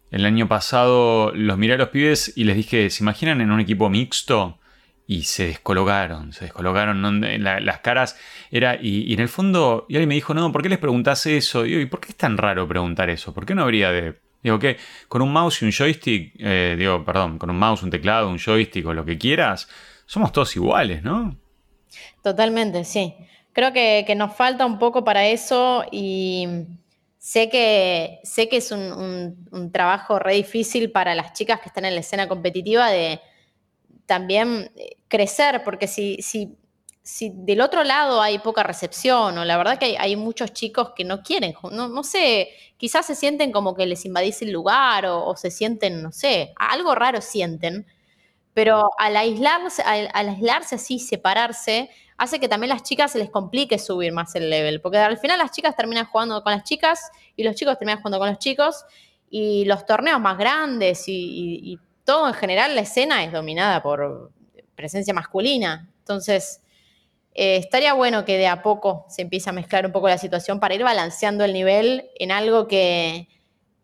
el 0.09 0.25
año 0.25 0.47
pasado, 0.47 1.31
los 1.35 1.59
miré 1.59 1.75
a 1.75 1.77
los 1.77 1.89
pibes 1.89 2.33
y 2.35 2.45
les 2.45 2.55
dije, 2.55 2.89
¿se 2.89 3.03
imaginan 3.03 3.39
en 3.39 3.51
un 3.51 3.59
equipo 3.59 3.87
mixto? 3.87 4.57
Y 5.05 5.25
se 5.25 5.45
descolocaron, 5.45 6.33
se 6.33 6.45
descolocaron 6.45 7.21
las 7.43 7.79
caras. 7.81 8.17
Era, 8.49 8.79
y, 8.81 9.13
en 9.13 9.19
el 9.19 9.29
fondo, 9.29 9.85
y 9.89 9.95
alguien 9.95 10.09
me 10.09 10.15
dijo, 10.15 10.33
no, 10.33 10.51
¿por 10.51 10.63
qué 10.63 10.69
les 10.69 10.79
preguntás 10.79 11.27
eso? 11.27 11.67
Y, 11.67 11.75
¿y 11.75 11.85
por 11.85 11.99
qué 11.99 12.09
es 12.09 12.15
tan 12.15 12.35
raro 12.35 12.67
preguntar 12.67 13.11
eso? 13.11 13.31
¿Por 13.31 13.45
qué 13.45 13.53
no 13.53 13.61
habría 13.61 13.91
de 13.91 14.15
Digo, 14.43 14.59
que 14.59 14.77
con 15.07 15.21
un 15.21 15.31
mouse 15.31 15.61
y 15.61 15.65
un 15.65 15.71
joystick, 15.71 16.33
eh, 16.37 16.75
digo, 16.77 17.03
perdón, 17.05 17.39
con 17.39 17.49
un 17.49 17.57
mouse, 17.57 17.81
un 17.81 17.89
teclado, 17.89 18.29
un 18.29 18.37
joystick 18.37 18.85
o 18.85 18.93
lo 18.93 19.05
que 19.05 19.17
quieras, 19.17 19.69
somos 20.05 20.33
todos 20.33 20.53
iguales, 20.57 21.01
¿no? 21.01 21.37
Totalmente, 22.21 22.83
sí. 22.83 23.15
Creo 23.53 23.71
que, 23.71 24.13
nos 24.15 24.35
falta 24.35 24.65
un 24.65 24.79
poco 24.79 25.03
para 25.03 25.27
eso 25.27 25.85
y 25.91 26.47
sé 27.19 27.49
que, 27.49 28.19
sé 28.23 28.49
que 28.49 28.57
es 28.57 28.71
un, 28.71 29.71
trabajo 29.71 30.19
re 30.19 30.35
difícil 30.35 30.91
para 30.91 31.15
las 31.15 31.33
chicas 31.33 31.61
que 31.61 31.69
están 31.69 31.85
en 31.85 31.93
la 31.93 32.01
escena 32.01 32.27
competitiva 32.27 32.89
de 32.89 33.21
también 34.05 34.71
crecer, 35.07 35.63
porque 35.63 35.87
si, 35.87 36.57
si 37.03 37.31
del 37.33 37.59
otro 37.59 37.83
lado 37.83 38.21
hay 38.21 38.39
poca 38.39 38.63
recepción, 38.63 39.37
o 39.37 39.43
la 39.45 39.57
verdad 39.57 39.77
que 39.77 39.97
hay, 39.99 40.15
muchos 40.15 40.53
chicos 40.53 40.93
que 40.95 41.03
no 41.03 41.21
quieren, 41.21 41.53
no, 41.71 41.89
no, 41.89 42.03
sé, 42.03 42.49
quizás 42.77 43.05
se 43.05 43.15
sienten 43.15 43.51
como 43.51 43.75
que 43.75 43.85
les 43.85 44.05
invadís 44.05 44.41
el 44.41 44.51
lugar 44.51 45.05
o, 45.05 45.35
se 45.35 45.51
sienten, 45.51 46.01
no 46.01 46.13
sé, 46.13 46.53
algo 46.55 46.95
raro 46.95 47.19
sienten, 47.19 47.85
pero 48.53 48.89
al 48.97 49.17
aislarse, 49.17 49.81
al 49.83 50.29
aislarse 50.29 50.75
así, 50.75 50.97
separarse, 50.97 51.89
hace 52.17 52.39
que 52.39 52.47
también 52.47 52.69
las 52.69 52.83
chicas 52.83 53.11
se 53.11 53.19
les 53.19 53.29
complique 53.29 53.79
subir 53.79 54.13
más 54.13 54.33
el 54.35 54.49
level, 54.49 54.79
porque 54.79 54.97
al 54.97 55.17
final 55.17 55.39
las 55.39 55.51
chicas 55.51 55.75
terminan 55.75 56.05
jugando 56.05 56.41
con 56.41 56.53
las 56.53 56.63
chicas 56.63 57.11
y 57.35 57.43
los 57.43 57.55
chicos 57.55 57.77
terminan 57.77 57.99
jugando 57.99 58.19
con 58.19 58.29
los 58.29 58.39
chicos 58.39 58.85
y 59.29 59.65
los 59.65 59.85
torneos 59.85 60.21
más 60.21 60.37
grandes 60.37 61.03
y, 61.07 61.79
todo 62.05 62.27
en 62.27 62.33
general 62.33 62.75
la 62.75 62.81
escena 62.81 63.23
es 63.23 63.31
dominada 63.31 63.81
por 63.81 64.29
presencia 64.75 65.13
masculina. 65.13 65.89
Entonces, 65.99 66.59
eh, 67.35 67.57
estaría 67.57 67.93
bueno 67.93 68.25
que 68.25 68.37
de 68.37 68.47
a 68.47 68.61
poco 68.61 69.05
se 69.09 69.23
empiece 69.23 69.49
a 69.49 69.53
mezclar 69.53 69.85
un 69.85 69.91
poco 69.91 70.07
la 70.07 70.17
situación 70.17 70.59
para 70.59 70.75
ir 70.75 70.83
balanceando 70.83 71.43
el 71.43 71.53
nivel 71.53 72.09
en 72.19 72.31
algo 72.31 72.67
que, 72.67 73.27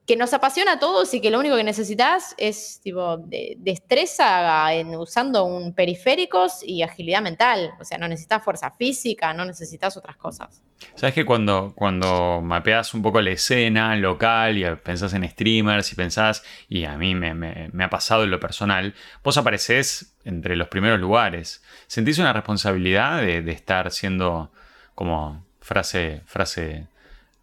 que 0.10 0.16
nos 0.16 0.34
apasiona 0.34 0.72
a 0.72 0.80
todos 0.80 1.14
y 1.14 1.22
que 1.22 1.30
lo 1.30 1.38
único 1.38 1.56
que 1.56 1.64
necesitas 1.64 2.34
es 2.40 2.82
tipo 2.82 3.18
de, 3.18 3.58
destreza 3.60 4.74
en, 4.74 4.96
usando 4.96 5.44
un 5.44 5.76
periféricos 5.76 6.64
y 6.64 6.82
agilidad 6.82 7.22
mental. 7.22 7.74
O 7.80 7.86
sea, 7.86 8.00
no 8.00 8.08
necesitas 8.08 8.44
fuerza 8.44 8.72
física, 8.72 9.36
no 9.36 9.46
necesitas 9.46 9.98
otras 9.98 10.16
cosas. 10.16 10.64
Sabes 10.96 11.14
que 11.14 11.26
cuando, 11.26 11.74
cuando 11.76 12.42
mapeas 12.42 12.96
un 12.96 13.04
poco 13.04 13.22
la 13.22 13.30
escena 13.30 13.96
local 13.98 14.58
y 14.58 14.66
pensás 14.78 15.14
en 15.14 15.30
streamers 15.30 15.94
y 15.94 15.96
pensás, 15.96 16.44
y 16.68 16.86
a 16.86 16.98
mí 16.98 17.14
me, 17.14 17.70
ha 17.84 17.90
pasado 17.92 18.24
en 18.24 18.32
lo 18.32 18.40
personal, 18.40 18.96
vos 19.24 19.38
apareces 19.38 20.16
entre 20.24 20.56
los 20.56 20.70
primeros 20.70 21.00
lugares. 21.00 21.62
¿Sentís 21.86 22.18
una 22.18 22.34
responsabilidad 22.34 23.22
de, 23.22 23.44
de 23.44 23.52
estar 23.52 23.92
siendo 23.92 24.52
como 24.96 25.46
frase, 25.62 26.24
frase 26.26 26.88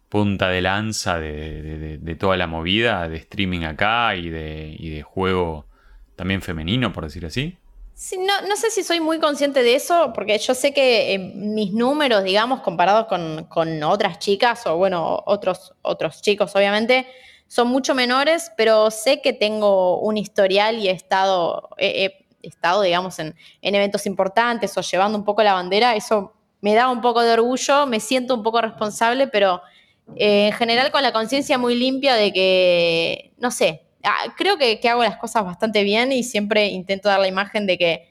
punta 0.09 0.49
de 0.49 0.61
lanza 0.61 1.19
de, 1.19 2.17
toda 2.19 2.37
la 2.37 2.47
movida 2.47 3.07
de 3.09 3.17
streaming 3.17 3.63
acá 3.63 4.15
y 4.15 4.29
de, 4.29 5.03
juego 5.03 5.65
también 6.15 6.41
femenino, 6.41 6.93
por 6.93 7.03
decir 7.03 7.25
así? 7.25 7.57
Sí, 7.93 8.17
no, 8.17 8.55
sé 8.55 8.69
si 8.69 8.83
soy 8.83 8.99
muy 8.99 9.19
consciente 9.19 9.63
de 9.63 9.75
eso, 9.75 10.11
porque 10.13 10.37
yo 10.37 10.53
sé 10.53 10.73
que 10.73 11.13
eh, 11.13 11.19
mis 11.19 11.73
números, 11.73 12.23
digamos, 12.23 12.61
comparados 12.61 13.07
con, 13.07 13.83
otras 13.83 14.19
chicas 14.19 14.65
o, 14.67 14.77
bueno, 14.77 15.23
otros, 15.25 15.73
otros 15.81 16.21
chicos, 16.21 16.55
obviamente, 16.55 17.07
son 17.47 17.69
mucho 17.69 17.95
menores, 17.95 18.51
pero 18.55 18.91
sé 18.91 19.21
que 19.21 19.33
tengo 19.33 19.99
un 19.99 20.17
historial 20.17 20.77
y 20.77 20.89
he 20.89 20.91
estado, 20.91 21.69
he 21.77 22.27
estado 22.41 22.81
digamos, 22.83 23.17
en, 23.19 23.35
en 23.61 23.75
eventos 23.75 24.05
importantes 24.05 24.77
o 24.77 24.81
llevando 24.81 25.17
un 25.17 25.23
poco 25.23 25.41
la 25.43 25.53
bandera. 25.53 25.95
Eso 25.95 26.33
me 26.61 26.75
da 26.75 26.89
un 26.89 27.01
poco 27.01 27.21
de 27.21 27.31
orgullo, 27.31 27.85
me 27.87 27.99
siento 27.99 28.35
un 28.35 28.43
poco 28.43 28.61
responsable, 28.61 29.27
pero 29.27 29.61
eh, 30.15 30.47
en 30.47 30.53
general 30.53 30.91
con 30.91 31.03
la 31.03 31.11
conciencia 31.11 31.57
muy 31.57 31.75
limpia 31.75 32.15
de 32.15 32.31
que, 32.31 33.33
no 33.37 33.51
sé, 33.51 33.83
ah, 34.03 34.33
creo 34.37 34.57
que, 34.57 34.79
hago 34.89 35.03
las 35.03 35.17
cosas 35.17 35.43
bastante 35.43 35.83
bien 35.83 36.11
y 36.11 36.23
siempre 36.23 36.67
intento 36.67 37.09
dar 37.09 37.19
la 37.19 37.27
imagen 37.27 37.67
de 37.67 37.77
que 37.77 38.09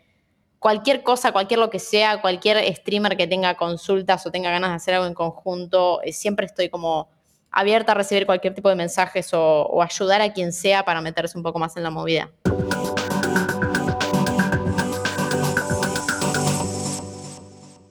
cualquier 0.59 1.03
cosa, 1.03 1.33
cualquier 1.33 1.61
lo 1.61 1.71
que 1.71 1.79
sea, 1.79 2.21
cualquier 2.21 2.75
streamer 2.75 3.17
que 3.17 3.27
tenga 3.27 3.55
consultas 3.55 4.27
o 4.27 4.31
tenga 4.31 4.51
ganas 4.51 4.71
de 4.71 4.77
hacer 4.77 4.95
algo 4.95 5.07
en 5.07 5.15
conjunto, 5.15 6.03
eh, 6.03 6.13
siempre 6.13 6.47
estoy 6.47 6.69
como 6.69 7.09
abierta 7.51 7.93
a 7.93 7.95
recibir 7.95 8.27
cualquier 8.27 8.55
tipo 8.55 8.69
de 8.69 8.75
mensajes 8.75 9.31
o, 9.33 9.83
ayudar 9.83 10.21
a 10.21 10.33
quien 10.33 10.53
sea 10.53 10.85
para 10.85 11.01
meterse 11.01 11.39
un 11.39 11.43
poco 11.43 11.59
más 11.59 11.77
en 11.77 11.83
la 11.83 11.91
movida. 11.91 12.31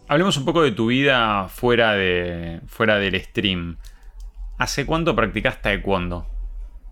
Hablemos 0.07 0.37
un 0.37 0.45
poco 0.45 0.61
de 0.61 0.71
tu 0.71 0.87
vida 0.87 1.47
fuera, 1.49 1.93
de, 1.93 2.61
fuera 2.67 2.97
del 2.97 3.19
stream. 3.19 3.77
¿Hace 4.57 4.85
cuánto 4.85 5.15
practicas 5.15 5.61
taekwondo? 5.61 6.27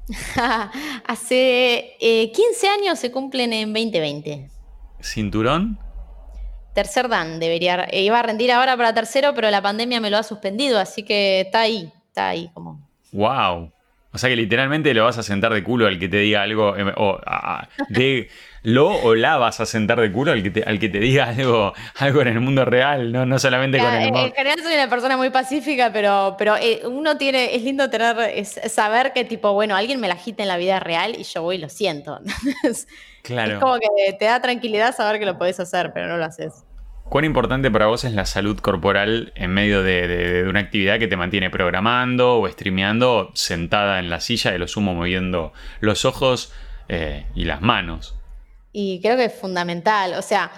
Hace 1.08 1.96
15 2.00 2.66
eh, 2.66 2.70
años 2.70 3.00
se 3.00 3.12
cumplen 3.12 3.54
en 3.54 3.74
2020. 3.74 4.50
¿Cinturón? 5.02 5.80
Tercer 6.74 7.08
dan, 7.08 7.40
debería. 7.40 7.86
Eh, 7.92 8.04
iba 8.04 8.20
a 8.20 8.24
rendir 8.24 8.52
ahora 8.52 8.76
para 8.76 8.94
tercero, 8.94 9.34
pero 9.34 9.50
la 9.52 9.62
pandemia 9.62 10.02
me 10.02 10.10
lo 10.10 10.18
ha 10.18 10.24
suspendido, 10.24 10.80
así 10.80 11.04
que 11.04 11.42
está 11.42 11.62
ahí, 11.62 11.94
está 12.08 12.30
ahí 12.30 12.50
como. 12.54 12.82
¡Wow! 13.12 13.72
O 14.14 14.20
sea 14.20 14.30
que 14.30 14.36
literalmente 14.36 14.94
lo 14.94 15.06
vas 15.06 15.18
a 15.18 15.24
sentar 15.24 15.54
de 15.54 15.64
culo 15.64 15.88
al 15.88 15.98
que 15.98 16.08
te 16.08 16.18
diga 16.18 16.44
algo. 16.44 16.78
Eh, 16.78 16.94
o 16.96 17.20
de 17.90 18.30
lo 18.62 18.88
o 18.90 19.16
la 19.16 19.38
vas 19.38 19.60
a 19.60 19.66
sentar 19.66 20.00
de 20.00 20.12
culo 20.12 20.32
al 20.32 20.42
que 20.44 20.52
te, 20.52 20.64
al 20.64 20.80
que 20.80 20.88
te 20.88 21.00
diga 21.00 21.26
algo, 21.30 21.74
algo 21.98 22.22
en 22.22 22.28
el 22.28 22.40
mundo 22.40 22.64
real, 22.64 23.12
no, 23.12 23.26
no 23.26 23.40
solamente 23.40 23.80
con 23.80 23.94
el 23.94 24.16
En 24.16 24.32
general 24.32 24.60
soy 24.62 24.74
una 24.76 24.90
persona 24.90 25.18
muy 25.18 25.32
pacífica, 25.32 25.92
pero, 25.92 26.36
pero 26.38 26.56
eh, 26.58 26.82
uno 26.86 27.18
tiene, 27.18 27.56
es 27.56 27.64
lindo 27.64 27.90
tener, 27.90 28.18
es 28.20 28.60
saber 28.72 29.14
que 29.14 29.26
tipo, 29.26 29.52
bueno, 29.54 29.76
alguien 29.76 30.00
me 30.00 30.08
la 30.08 30.14
agita 30.14 30.44
en 30.44 30.50
la 30.50 30.58
vida 30.58 30.80
real 30.80 31.16
y 31.18 31.24
yo 31.24 31.42
voy 31.42 31.56
y 31.56 31.60
lo 31.60 31.70
siento. 31.70 32.20
claro. 33.24 33.54
Es 33.54 33.60
como 33.60 33.76
que 33.80 34.14
te 34.14 34.26
da 34.26 34.42
tranquilidad 34.42 34.96
saber 34.96 35.20
que 35.20 35.26
lo 35.26 35.38
podés 35.38 35.60
hacer, 35.60 35.92
pero 35.92 36.08
no 36.08 36.18
lo 36.18 36.26
haces. 36.26 36.64
¿Cuán 37.10 37.26
importante 37.26 37.70
para 37.70 37.88
vos 37.88 38.06
es 38.06 38.14
la 38.14 38.26
salud 38.26 38.60
corporal 38.60 39.34
en 39.36 39.52
medio 39.52 39.84
de, 39.84 40.46
una 40.48 40.62
actividad 40.62 40.98
que 41.00 41.08
te 41.08 41.16
mantiene 41.16 41.50
programando 41.50 42.40
o 42.40 42.50
streameando 42.50 43.32
sentada 43.36 44.00
en 44.00 44.10
la 44.10 44.20
silla, 44.20 44.52
de 44.52 44.58
lo 44.58 44.68
sumo 44.68 44.94
moviendo 44.96 45.54
los 45.80 46.06
ojos 46.06 46.52
eh, 46.90 47.26
y 47.36 47.46
las 47.46 47.62
manos? 47.62 48.16
Y 48.72 49.00
creo 49.02 49.16
que 49.16 49.26
es 49.26 49.34
fundamental. 49.34 50.16
O 50.16 50.22
sea, 50.24 50.52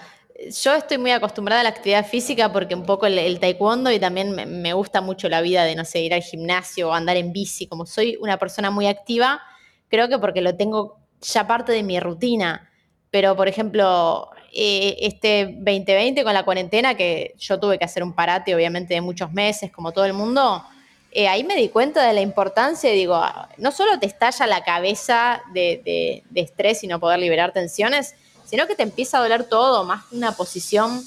yo 0.63 0.73
estoy 0.73 0.97
muy 0.97 1.11
acostumbrada 1.11 1.61
a 1.61 1.63
la 1.63 1.69
actividad 1.69 2.05
física 2.05 2.51
porque 2.51 2.75
un 2.75 2.85
poco 2.85 3.05
el, 3.05 3.39
taekwondo 3.39 3.91
y 3.91 3.99
también 3.99 4.33
me, 4.33 4.73
gusta 4.73 5.01
mucho 5.01 5.29
la 5.29 5.41
vida 5.41 5.63
de, 5.63 5.75
no 5.75 5.85
sé, 5.85 6.01
ir 6.01 6.13
al 6.13 6.21
gimnasio 6.21 6.89
o 6.89 6.93
andar 6.93 7.17
en 7.17 7.33
bici. 7.33 7.67
Como 7.67 7.85
soy 7.85 8.17
una 8.21 8.37
persona 8.37 8.71
muy 8.71 8.87
activa, 8.87 9.41
creo 9.89 10.07
que 10.09 10.19
porque 10.19 10.41
lo 10.41 10.55
tengo 10.55 10.99
ya 11.21 11.47
parte 11.47 11.71
de 11.71 11.83
mi 11.83 11.99
rutina. 11.99 12.69
Pero, 13.11 13.35
por 13.35 13.47
ejemplo, 13.47 14.29
eh, 14.55 14.97
este 15.01 15.45
2020 15.57 16.23
con 16.23 16.33
la 16.33 16.43
cuarentena, 16.43 16.95
que 16.95 17.35
yo 17.37 17.59
tuve 17.59 17.77
que 17.77 17.85
hacer 17.85 18.03
un 18.03 18.13
parate, 18.13 18.55
obviamente, 18.55 18.93
de 18.93 19.01
muchos 19.01 19.31
meses, 19.33 19.71
como 19.71 19.91
todo 19.91 20.05
el 20.05 20.13
mundo, 20.13 20.63
eh, 21.11 21.27
ahí 21.27 21.43
me 21.43 21.55
di 21.55 21.69
cuenta 21.69 22.05
de 22.05 22.13
la 22.13 22.21
importancia, 22.21 22.91
digo, 22.91 23.21
no 23.57 23.71
solo 23.71 23.99
te 23.99 24.05
estalla 24.05 24.47
la 24.47 24.63
cabeza 24.63 25.41
de, 25.53 26.23
de 26.29 26.41
estrés 26.41 26.83
y 26.83 26.87
no 26.87 26.99
poder 26.99 27.19
liberar 27.19 27.53
tensiones, 27.53 28.15
sino 28.45 28.67
que 28.67 28.75
te 28.75 28.83
empieza 28.83 29.17
a 29.17 29.21
doler 29.21 29.43
todo, 29.45 29.83
más 29.83 30.03
una 30.11 30.31
posición, 30.33 31.03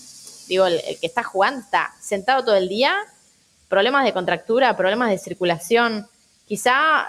digo, 0.48 0.66
el, 0.66 0.80
que 1.00 1.06
está 1.06 1.22
jugando 1.22 1.60
está 1.60 1.94
sentado 2.00 2.44
todo 2.44 2.56
el 2.56 2.68
día, 2.68 2.94
problemas 3.68 4.04
de 4.04 4.12
contractura, 4.12 4.76
problemas 4.76 5.10
de 5.10 5.18
circulación. 5.18 6.08
Quizá 6.46 7.06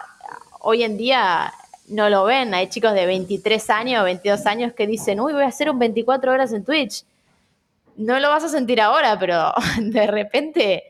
hoy 0.59 0.83
en 0.83 0.97
día 0.97 1.53
no 1.89 2.09
lo 2.09 2.23
ven, 2.25 2.53
hay 2.53 2.67
chicos 2.67 2.93
de 2.93 3.05
23 3.05 3.69
años, 3.69 4.03
22 4.03 4.45
años 4.45 4.73
que 4.73 4.87
dicen, 4.87 5.19
uy, 5.19 5.33
voy 5.33 5.43
a 5.43 5.47
hacer 5.47 5.69
un 5.69 5.79
24 5.79 6.31
horas 6.31 6.53
en 6.53 6.63
Twitch. 6.63 7.03
No 7.97 8.19
lo 8.19 8.29
vas 8.29 8.43
a 8.43 8.49
sentir 8.49 8.79
ahora, 8.79 9.17
pero 9.19 9.53
de 9.81 10.07
repente 10.07 10.83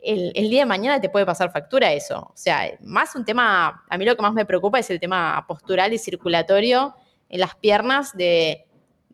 el, 0.00 0.32
día 0.32 0.60
de 0.60 0.66
mañana 0.66 1.00
te 1.00 1.08
puede 1.08 1.26
pasar 1.26 1.52
factura 1.52 1.92
eso. 1.92 2.18
O 2.20 2.36
sea, 2.36 2.70
más 2.82 3.14
un 3.14 3.24
tema, 3.24 3.84
a 3.88 3.98
mí 3.98 4.04
lo 4.04 4.16
que 4.16 4.22
más 4.22 4.34
me 4.34 4.46
preocupa 4.46 4.78
es 4.78 4.90
el 4.90 5.00
tema 5.00 5.44
postural 5.46 5.92
y 5.92 5.98
circulatorio 5.98 6.94
en 7.28 7.40
las 7.40 7.54
piernas 7.56 8.16
de 8.16 8.64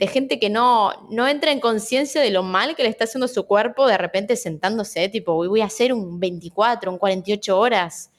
gente 0.08 0.38
que 0.38 0.50
no, 0.50 0.92
no 1.10 1.28
entra 1.28 1.52
en 1.52 1.60
conciencia 1.60 2.20
de 2.20 2.30
lo 2.30 2.42
mal 2.42 2.74
que 2.74 2.82
le 2.82 2.88
está 2.88 3.04
haciendo 3.04 3.28
su 3.28 3.46
cuerpo 3.46 3.86
de 3.86 3.98
repente 3.98 4.36
sentándose, 4.36 5.08
tipo, 5.08 5.34
voy 5.34 5.60
a 5.60 5.66
hacer 5.66 5.92
un 5.92 6.18
24, 6.18 6.90
un 6.90 6.98
48 6.98 7.58
horas, 7.58 8.10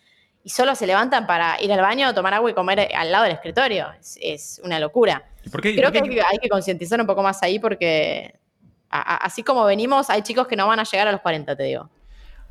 y 0.44 0.50
solo 0.50 0.76
se 0.76 0.88
levantan 0.88 1.28
para 1.28 1.62
ir 1.62 1.72
al 1.72 1.82
baño, 1.82 2.14
tomar 2.14 2.34
agua 2.34 2.52
y 2.52 2.54
comer 2.54 2.90
al 2.96 3.12
lado 3.12 3.26
del 3.26 3.34
escritorio. 3.34 3.88
Es, 4.20 4.62
una 4.64 4.80
locura. 4.80 5.24
Creo 5.52 5.92
que 5.92 6.00
hay 6.00 6.38
que 6.42 6.50
concientizar 6.50 7.00
un 7.00 7.08
poco 7.08 7.24
más 7.24 7.42
ahí 7.44 7.60
porque 7.60 8.36
así 8.90 9.44
como 9.44 9.66
venimos, 9.66 10.10
hay 10.10 10.22
chicos 10.22 10.48
que 10.48 10.56
no 10.56 10.68
van 10.68 10.80
a 10.80 10.84
llegar 10.84 11.08
a 11.08 11.12
los 11.12 11.22
40, 11.22 11.56
te 11.56 11.64
digo. 11.64 11.90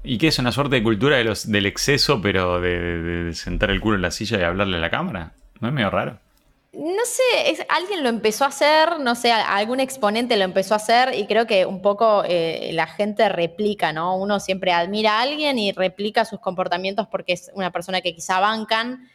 ¿Y 0.03 0.17
qué 0.17 0.29
es 0.29 0.39
una 0.39 0.51
suerte 0.51 0.77
de 0.77 0.83
cultura 0.83 1.17
de 1.17 1.25
los, 1.25 1.51
del 1.51 1.67
exceso, 1.67 2.23
pero 2.23 2.61
de 2.61 3.33
sentar 3.35 3.71
el 3.71 3.81
culo 3.81 3.97
en 3.97 4.03
la 4.03 4.11
silla 4.11 4.39
y 4.39 4.43
hablarle 4.43 4.79
a 4.79 4.81
la 4.81 4.91
cámara? 4.91 5.33
¿No 5.61 5.69
es 5.69 5.75
medio 5.75 5.91
raro? 5.91 6.19
No 6.73 7.05
sé, 7.05 7.67
alguien 7.69 8.05
lo 8.05 8.09
empezó 8.09 8.45
a 8.45 8.49
hacer, 8.49 9.01
no 9.01 9.17
sé, 9.17 9.33
algún 9.33 9.81
exponente 9.81 10.37
lo 10.37 10.45
empezó 10.45 10.75
a 10.75 10.77
hacer 10.77 11.17
y 11.17 11.27
creo 11.27 11.45
que 11.45 11.67
un 11.67 11.83
poco 11.83 12.23
eh, 12.25 12.71
la 12.75 12.87
gente 12.87 13.29
replica, 13.29 13.93
¿no? 13.93 14.17
Uno 14.17 14.39
siempre 14.39 14.71
admira 14.71 15.19
a 15.19 15.23
alguien 15.23 15.59
y 15.59 15.73
replica 15.73 16.25
sus 16.25 16.39
comportamientos 16.39 17.09
porque 17.09 17.33
es 17.33 17.51
una 17.55 17.73
persona 17.73 18.01
que 18.03 18.15
quizá 18.15 18.39
bancan 18.39 19.09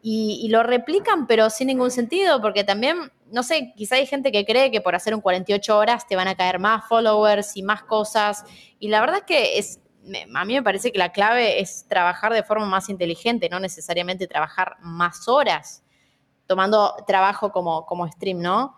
y, 0.00 0.48
lo 0.48 0.62
replican 0.62 1.26
pero 1.26 1.50
sin 1.50 1.68
ningún 1.68 1.90
sentido 1.90 2.40
porque 2.40 2.62
también, 2.62 3.10
no 3.32 3.42
sé, 3.42 3.72
quizá 3.76 3.96
hay 3.96 4.06
gente 4.06 4.30
que 4.30 4.44
cree 4.44 4.70
que 4.70 4.80
por 4.80 4.94
hacer 4.94 5.12
un 5.12 5.20
48 5.20 5.76
horas 5.76 6.06
te 6.06 6.14
van 6.14 6.28
a 6.28 6.36
caer 6.36 6.60
más 6.60 6.86
followers 6.88 7.56
y 7.56 7.64
más 7.64 7.82
cosas 7.82 8.44
y 8.78 8.88
la 8.88 9.00
verdad 9.00 9.18
es 9.18 9.24
que 9.24 9.58
es, 9.58 9.80
a 10.34 10.44
mí 10.44 10.54
me 10.54 10.62
parece 10.62 10.92
que 10.92 10.98
la 10.98 11.10
clave 11.10 11.60
es 11.60 11.84
trabajar 11.88 12.32
de 12.32 12.44
forma 12.44 12.66
más 12.66 12.88
inteligente, 12.88 13.48
no 13.48 13.58
necesariamente 13.58 14.28
trabajar 14.28 14.76
más 14.80 15.26
horas 15.26 15.82
tomando 16.52 16.94
trabajo 17.06 17.50
como, 17.50 17.86
como 17.86 18.06
stream, 18.06 18.40
¿no? 18.40 18.76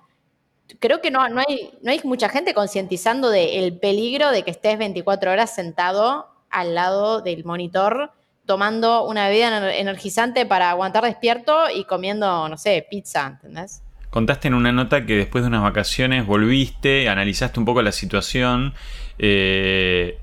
Creo 0.79 1.01
que 1.01 1.11
no, 1.11 1.29
no, 1.29 1.41
hay, 1.41 1.77
no 1.83 1.91
hay 1.91 2.01
mucha 2.05 2.29
gente 2.29 2.55
concientizando 2.55 3.31
del 3.31 3.77
peligro 3.81 4.31
de 4.31 4.45
que 4.45 4.53
estés 4.53 4.79
24 4.79 5.33
horas 5.33 5.53
sentado 5.53 6.29
al 6.51 6.77
lado 6.77 7.21
del 7.21 7.45
monitor 7.45 8.13
tomando 8.47 9.05
una 9.09 9.29
bebida 9.29 9.75
energizante 9.77 10.47
para 10.47 10.71
aguantar 10.71 11.03
despierto 11.03 11.69
y 11.75 11.85
comiendo, 11.85 12.49
no 12.49 12.57
sé, 12.57 12.87
pizza, 12.89 13.27
¿entendés? 13.27 13.83
Contaste 14.11 14.47
en 14.47 14.55
una 14.55 14.71
nota 14.71 15.05
que 15.05 15.17
después 15.17 15.43
de 15.43 15.49
unas 15.49 15.63
vacaciones 15.63 16.25
volviste, 16.25 17.09
analizaste 17.09 17.59
un 17.59 17.67
poco 17.67 17.83
la 17.83 17.91
situación 17.91 18.75
eh, 19.19 20.21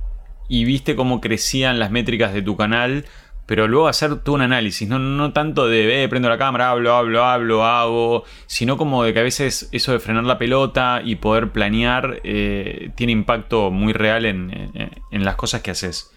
y 0.48 0.64
viste 0.64 0.96
cómo 0.96 1.20
crecían 1.20 1.80
las 1.80 1.92
métricas 1.92 2.34
de 2.34 2.42
tu 2.42 2.56
canal 2.56 3.04
pero 3.46 3.68
luego 3.68 3.88
hacer 3.88 4.24
todo 4.24 4.36
un 4.36 4.42
análisis, 4.42 4.88
no, 4.88 5.00
no 5.00 5.34
tanto 5.34 5.68
de, 5.68 6.04
eh, 6.04 6.10
prendo 6.10 6.30
la 6.30 6.38
cámara, 6.38 6.70
hablo, 6.70 6.96
hablo, 6.96 7.24
hablo, 7.24 7.66
hago, 7.66 8.24
sino 8.48 8.78
como 8.78 9.04
de 9.04 9.14
que 9.14 9.20
a 9.20 9.24
veces 9.24 9.68
eso 9.72 9.92
de 9.92 10.00
frenar 10.00 10.24
la 10.24 10.38
pelota 10.38 11.02
y 11.04 11.16
poder 11.16 11.52
planear 11.52 12.22
eh, 12.24 12.92
tiene 12.96 13.12
impacto 13.12 13.72
muy 13.72 13.94
real 13.94 14.26
en, 14.26 14.72
las 15.12 15.36
cosas 15.36 15.62
que 15.62 15.72
haces. 15.72 16.12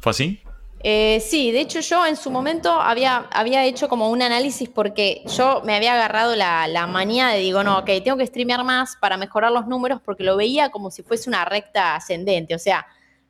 ¿Fue 0.00 0.10
así? 0.10 0.40
Eh, 0.80 1.20
sí, 1.20 1.52
de 1.52 1.60
hecho 1.60 1.80
yo 1.80 2.06
en 2.06 2.16
su 2.16 2.30
momento 2.30 2.80
había, 2.80 3.26
había 3.32 3.64
hecho 3.64 3.88
como 3.88 4.10
un 4.10 4.22
análisis 4.22 4.68
porque 4.68 5.22
yo 5.36 5.62
me 5.64 5.74
había 5.74 5.94
agarrado 5.94 6.36
la, 6.36 6.68
la, 6.68 6.86
manía 6.86 7.28
de 7.28 7.38
digo, 7.38 7.64
no, 7.64 7.78
ok, 7.78 7.90
tengo 8.04 8.16
que 8.16 8.26
streamear 8.26 8.62
más 8.62 8.96
para 9.00 9.16
mejorar 9.16 9.52
los 9.52 9.66
números 9.66 10.00
porque 10.04 10.22
lo 10.22 10.36
veía 10.36 10.70
como 10.70 10.90
si 10.90 11.02
fuese 11.02 11.28
una 11.28 11.44
recta 11.44 11.96
ascendente, 11.96 12.54
o 12.54 12.58
sea, 12.58 12.86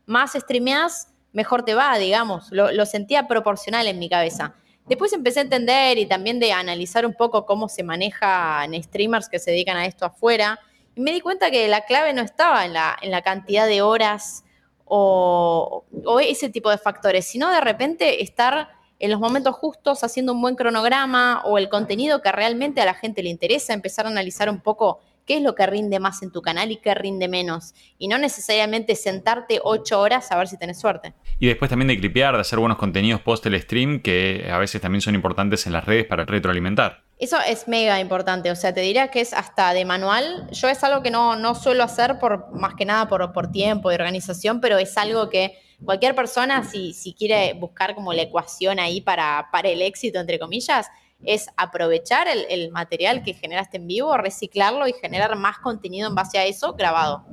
más 0.06 0.32
streameas, 0.32 1.12
mejor 1.37 1.64
te 1.66 1.75
va, 1.75 1.99
digamos. 1.99 2.49
Lo, 2.51 2.87
sentía 2.87 3.29
proporcional 3.29 3.87
en 3.88 3.99
mi 3.99 4.09
cabeza. 4.09 4.55
Después 4.87 5.12
empecé 5.12 5.40
a 5.40 5.42
entender 5.42 5.99
y 5.99 6.07
también 6.07 6.40
de 6.40 6.53
analizar 6.53 7.05
un 7.05 7.12
poco 7.12 7.44
cómo 7.44 7.68
se 7.68 7.83
maneja 7.83 8.64
en 8.64 8.83
streamers 8.83 9.29
que 9.29 9.38
se 9.38 9.51
dedican 9.51 9.77
a 9.77 9.85
esto 9.85 10.07
afuera. 10.07 10.59
Y 10.94 11.01
me 11.03 11.12
di 11.12 11.20
cuenta 11.20 11.51
que 11.51 11.68
la 11.68 11.83
clave 11.83 12.14
no 12.14 12.22
estaba 12.22 12.64
en 12.64 12.72
la, 12.72 12.96
en 13.03 13.11
la 13.11 13.20
cantidad 13.20 13.66
de 13.66 13.83
horas 13.83 14.44
o, 14.87 15.85
o, 16.07 16.20
ese 16.20 16.49
tipo 16.49 16.70
de 16.70 16.79
factores, 16.79 17.27
sino 17.27 17.51
de 17.51 17.61
repente 17.61 18.22
estar 18.22 18.70
en 18.99 19.11
los 19.11 19.20
momentos 19.20 19.55
justos 19.57 20.05
haciendo 20.05 20.33
un 20.33 20.40
buen 20.40 20.55
cronograma 20.55 21.42
o 21.44 21.59
el 21.59 21.68
contenido 21.68 22.22
que 22.22 22.33
realmente 22.33 22.81
a 22.81 22.87
la 22.87 22.94
gente 22.94 23.22
le 23.22 23.29
interesa, 23.29 23.75
empezar 23.75 24.07
a 24.07 24.09
analizar 24.09 24.49
un 24.49 24.62
poco 24.62 25.01
qué 25.26 25.36
es 25.38 25.42
lo 25.42 25.54
que 25.54 25.66
rinde 25.66 26.00
más 26.00 26.22
en 26.22 26.30
tu 26.30 26.40
canal 26.40 26.70
y 26.70 26.76
qué 26.76 26.94
rinde 26.94 27.28
menos. 27.28 27.74
Y 27.98 28.08
no 28.08 28.16
necesariamente 28.18 28.94
sentarte 28.94 29.60
ocho 29.62 30.00
horas 30.00 30.30
a 30.32 30.38
ver 30.38 30.48
si 30.48 30.56
tenés 30.56 30.80
suerte. 30.80 31.14
Y 31.38 31.48
después 31.48 31.68
también 31.68 31.88
de 31.88 31.98
clipear, 31.98 32.34
de 32.34 32.40
hacer 32.40 32.58
buenos 32.58 32.78
contenidos 32.78 33.20
post 33.20 33.44
el 33.46 33.60
stream 33.60 34.00
que 34.00 34.48
a 34.50 34.58
veces 34.58 34.80
también 34.80 35.02
son 35.02 35.14
importantes 35.14 35.66
en 35.66 35.72
las 35.72 35.84
redes 35.84 36.06
para 36.06 36.24
retroalimentar. 36.24 37.04
Eso 37.18 37.38
es 37.46 37.66
mega 37.66 37.98
importante, 37.98 38.50
o 38.50 38.56
sea, 38.56 38.74
te 38.74 38.82
diría 38.82 39.08
que 39.08 39.22
es 39.22 39.32
hasta 39.32 39.72
de 39.72 39.86
manual. 39.86 40.48
Yo 40.52 40.68
es 40.68 40.84
algo 40.84 41.02
que 41.02 41.10
no, 41.10 41.34
no 41.34 41.54
suelo 41.54 41.82
hacer 41.82 42.18
por 42.18 42.52
más 42.52 42.74
que 42.74 42.84
nada 42.84 43.08
por, 43.08 43.32
por 43.32 43.50
tiempo 43.50 43.90
y 43.90 43.94
organización, 43.94 44.60
pero 44.60 44.76
es 44.76 44.98
algo 44.98 45.30
que 45.30 45.56
cualquier 45.82 46.14
persona, 46.14 46.62
si, 46.64 46.92
si 46.92 47.14
quiere 47.14 47.54
buscar 47.54 47.94
como 47.94 48.12
la 48.12 48.22
ecuación 48.22 48.78
ahí 48.78 49.00
para, 49.00 49.48
para 49.50 49.70
el 49.70 49.80
éxito, 49.80 50.20
entre 50.20 50.38
comillas, 50.38 50.88
es 51.24 51.48
aprovechar 51.57 52.26
el, 52.29 52.70
material 52.70 53.22
que 53.22 53.35
generaste 53.35 53.79
en 53.79 53.87
vivo, 53.87 54.16
reciclarlo 54.16 54.87
y 54.87 54.92
generar 54.92 55.37
más 55.37 55.59
contenido 55.59 56.09
en 56.09 56.14
base 56.14 56.38
a 56.38 56.44
eso 56.44 56.74
grabado. 56.74 57.24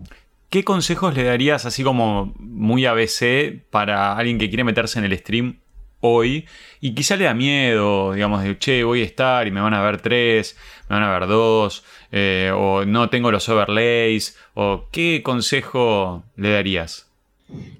¿Qué 0.49 0.63
consejos 0.63 1.15
le 1.15 1.23
darías 1.23 1.65
así 1.65 1.83
como 1.83 2.33
muy 2.37 2.85
ABC 2.85 3.63
para 3.69 4.15
alguien 4.15 4.37
que 4.37 4.49
quiere 4.49 4.63
meterse 4.63 4.99
en 4.99 5.05
el 5.05 5.17
stream 5.17 5.59
hoy 5.99 6.45
y 6.79 6.93
quizá 6.93 7.15
le 7.15 7.25
da 7.25 7.33
miedo, 7.33 8.13
digamos, 8.13 8.43
de, 8.43 8.57
che, 8.59 8.83
voy 8.83 9.01
a 9.01 9.05
estar 9.05 9.47
y 9.47 9.51
me 9.51 9.61
van 9.61 9.73
a 9.73 9.81
ver 9.81 10.01
tres, 10.01 10.57
me 10.89 10.95
van 10.95 11.03
a 11.03 11.19
ver 11.19 11.27
dos, 11.27 11.83
eh, 12.11 12.51
o 12.53 12.85
no 12.85 13.09
tengo 13.09 13.31
los 13.31 13.49
overlays, 13.49 14.37
o 14.53 14.89
qué 14.91 15.21
consejo 15.23 16.23
le 16.35 16.51
darías? 16.51 17.12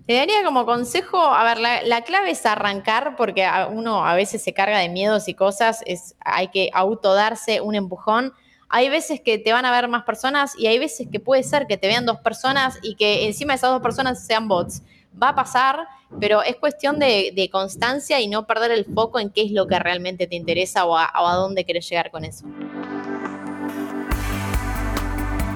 Le 0.06 0.16
daría 0.16 0.44
como 0.44 0.66
consejo, 0.66 1.18
a 1.18 1.44
ver, 1.46 1.60
la, 1.60 2.02
clave 2.02 2.32
es 2.32 2.46
arrancar 2.46 3.16
porque 3.16 3.48
uno 3.72 4.06
a 4.06 4.14
veces 4.16 4.44
se 4.44 4.54
carga 4.54 4.80
de 4.80 4.90
miedos 4.90 5.28
y 5.30 5.34
cosas, 5.34 5.82
es, 5.86 6.16
hay 6.20 6.50
que 6.50 6.70
autodarse 6.74 7.62
un 7.62 7.76
empujón. 7.76 8.34
Hay 8.68 8.90
veces 8.90 9.22
que 9.22 9.38
te 9.38 9.54
van 9.54 9.66
a 9.66 9.72
ver 9.72 9.88
más 9.88 10.04
personas 10.04 10.56
y 10.58 10.68
hay 10.68 10.78
veces 10.78 11.08
que 11.10 11.20
puede 11.20 11.44
ser 11.44 11.68
que 11.68 11.78
te 11.78 11.88
vean 11.88 12.06
dos 12.06 12.20
personas 12.20 12.80
y 12.82 12.96
que 12.96 13.26
encima 13.26 13.54
de 13.54 13.58
esas 13.58 13.72
dos 13.72 13.82
personas 13.82 14.26
sean 14.26 14.48
bots. 14.48 14.84
Va 15.22 15.30
a 15.30 15.36
pasar, 15.36 15.88
pero 16.20 16.42
es 16.42 16.58
cuestión 16.58 17.00
de, 17.00 17.50
constancia 17.52 18.20
y 18.20 18.28
no 18.28 18.46
perder 18.46 18.72
el 18.72 18.86
foco 18.86 19.20
en 19.20 19.30
qué 19.30 19.44
es 19.44 19.52
lo 19.52 19.68
que 19.68 19.80
realmente 19.80 20.28
te 20.28 20.36
interesa 20.36 20.86
o 20.86 20.98
a, 20.98 21.36
dónde 21.36 21.64
quieres 21.64 21.88
llegar 21.88 22.12
con 22.12 22.26
eso. 22.26 22.46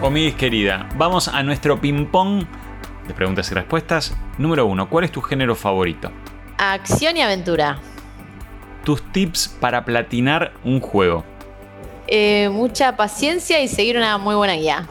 Omidis 0.01 0.35
querida, 0.35 0.87
vamos 0.95 1.27
a 1.27 1.41
nuestro 1.41 1.81
ping-pong 1.81 2.45
de 3.07 3.13
preguntas 3.13 3.49
y 3.51 3.55
respuestas. 3.55 4.15
Número 4.37 4.65
1. 4.65 4.89
¿Cuál 4.89 5.05
es 5.05 5.11
tu 5.11 5.21
género 5.21 5.55
favorito? 5.55 6.11
Acción 6.57 7.17
y 7.17 7.21
aventura. 7.21 7.79
Tus 8.83 9.01
tips 9.11 9.47
para 9.59 9.85
platinar 9.85 10.53
un 10.63 10.79
juego. 10.79 11.23
Eh, 12.07 12.49
mucha 12.51 12.95
paciencia 12.95 13.61
y 13.61 13.67
seguir 13.67 13.97
una 13.97 14.17
muy 14.17 14.35
buena 14.35 14.53
guía. 14.53 14.87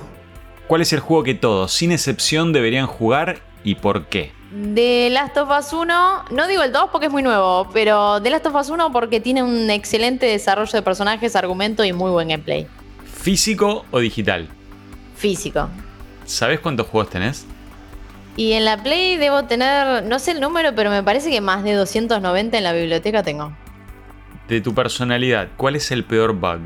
¿Cuál 0.66 0.82
es 0.82 0.92
el 0.92 1.00
juego 1.00 1.22
que 1.22 1.34
todos, 1.34 1.72
sin 1.72 1.92
excepción, 1.92 2.52
deberían 2.52 2.86
jugar 2.86 3.38
y 3.62 3.76
por 3.76 4.06
qué? 4.06 4.32
De 4.50 5.08
Last 5.10 5.36
of 5.36 5.48
Us 5.50 5.72
1, 5.72 6.24
no 6.30 6.46
digo 6.46 6.62
el 6.62 6.72
2 6.72 6.90
porque 6.90 7.06
es 7.06 7.12
muy 7.12 7.22
nuevo, 7.22 7.68
pero 7.72 8.20
de 8.20 8.30
Last 8.30 8.46
of 8.46 8.54
Us 8.54 8.70
1 8.70 8.92
porque 8.92 9.20
tiene 9.20 9.42
un 9.42 9.70
excelente 9.70 10.26
desarrollo 10.26 10.72
de 10.72 10.82
personajes, 10.82 11.36
argumento 11.36 11.84
y 11.84 11.92
muy 11.92 12.10
buen 12.10 12.28
gameplay. 12.28 12.66
¿Físico 13.04 13.84
o 13.90 13.98
digital? 13.98 14.48
Físico. 15.16 15.68
¿Sabes 16.24 16.60
cuántos 16.60 16.86
juegos 16.86 17.10
tenés? 17.10 17.46
Y 18.36 18.52
en 18.52 18.66
la 18.66 18.82
Play 18.82 19.16
debo 19.16 19.44
tener, 19.44 20.04
no 20.04 20.18
sé 20.18 20.32
el 20.32 20.40
número, 20.40 20.74
pero 20.74 20.90
me 20.90 21.02
parece 21.02 21.30
que 21.30 21.40
más 21.40 21.64
de 21.64 21.72
290 21.72 22.58
en 22.58 22.64
la 22.64 22.72
biblioteca 22.74 23.22
tengo. 23.22 23.52
De 24.46 24.60
tu 24.60 24.74
personalidad, 24.74 25.48
¿cuál 25.56 25.74
es 25.74 25.90
el 25.90 26.04
peor 26.04 26.34
bug? 26.34 26.60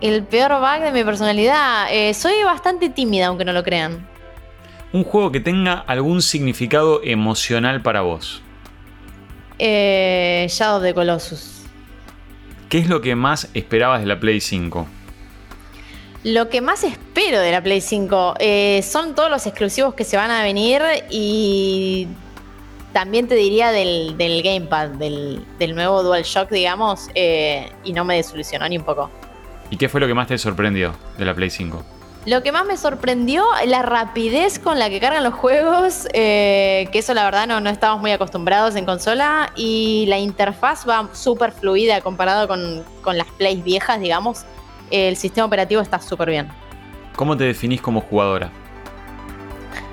El 0.00 0.22
peor 0.22 0.60
bug 0.60 0.84
de 0.84 0.92
mi 0.92 1.02
personalidad. 1.02 1.88
Eh, 1.90 2.14
soy 2.14 2.42
bastante 2.44 2.88
tímida, 2.88 3.26
aunque 3.26 3.44
no 3.44 3.52
lo 3.52 3.64
crean. 3.64 4.06
Un 4.92 5.02
juego 5.02 5.32
que 5.32 5.40
tenga 5.40 5.74
algún 5.74 6.22
significado 6.22 7.00
emocional 7.02 7.82
para 7.82 8.02
vos. 8.02 8.42
Eh, 9.58 10.46
Shadow 10.48 10.76
of 10.76 10.82
the 10.84 10.94
Colossus. 10.94 11.64
¿Qué 12.68 12.78
es 12.78 12.88
lo 12.88 13.00
que 13.00 13.16
más 13.16 13.48
esperabas 13.54 14.00
de 14.00 14.06
la 14.06 14.20
Play 14.20 14.40
5? 14.40 14.86
Lo 16.26 16.48
que 16.48 16.60
más 16.60 16.82
espero 16.82 17.38
de 17.38 17.52
la 17.52 17.62
Play 17.62 17.80
5 17.80 18.34
eh, 18.40 18.82
son 18.82 19.14
todos 19.14 19.30
los 19.30 19.46
exclusivos 19.46 19.94
que 19.94 20.02
se 20.02 20.16
van 20.16 20.32
a 20.32 20.42
venir 20.42 20.82
y 21.08 22.08
también 22.92 23.28
te 23.28 23.36
diría 23.36 23.70
del, 23.70 24.16
Gamepad, 24.42 24.88
del, 24.88 25.46
nuevo 25.76 26.02
DualShock, 26.02 26.50
digamos, 26.50 27.10
eh, 27.14 27.70
y 27.84 27.92
no 27.92 28.04
me 28.04 28.16
desilusionó 28.16 28.68
ni 28.68 28.76
un 28.76 28.82
poco. 28.82 29.08
¿Y 29.70 29.76
qué 29.76 29.88
fue 29.88 30.00
lo 30.00 30.08
que 30.08 30.14
más 30.14 30.26
te 30.26 30.36
sorprendió 30.36 30.96
de 31.16 31.24
la 31.24 31.32
Play 31.32 31.48
5? 31.48 31.84
Lo 32.24 32.42
que 32.42 32.50
más 32.50 32.66
me 32.66 32.76
sorprendió, 32.76 33.44
la 33.64 33.82
rapidez 33.82 34.58
con 34.58 34.80
la 34.80 34.90
que 34.90 34.98
cargan 34.98 35.22
los 35.22 35.34
juegos, 35.34 36.08
eh, 36.12 36.88
que 36.90 36.98
eso 36.98 37.14
la 37.14 37.24
verdad 37.24 37.46
no, 37.46 37.60
no 37.60 37.70
estamos 37.70 38.00
muy 38.00 38.10
acostumbrados 38.10 38.74
en 38.74 38.84
consola, 38.84 39.52
y 39.54 40.06
la 40.08 40.18
interfaz 40.18 40.88
va 40.88 41.08
súper 41.12 41.52
fluida 41.52 42.00
comparado 42.00 42.48
con, 42.48 42.82
con, 43.02 43.16
las 43.16 43.28
Plays 43.38 43.62
viejas, 43.62 44.00
digamos. 44.00 44.44
El 44.90 45.16
sistema 45.16 45.46
operativo 45.46 45.80
está 45.80 46.00
súper 46.00 46.30
bien. 46.30 46.48
¿Cómo 47.16 47.36
te 47.36 47.44
definís 47.44 47.80
como 47.80 48.00
jugadora? 48.00 48.52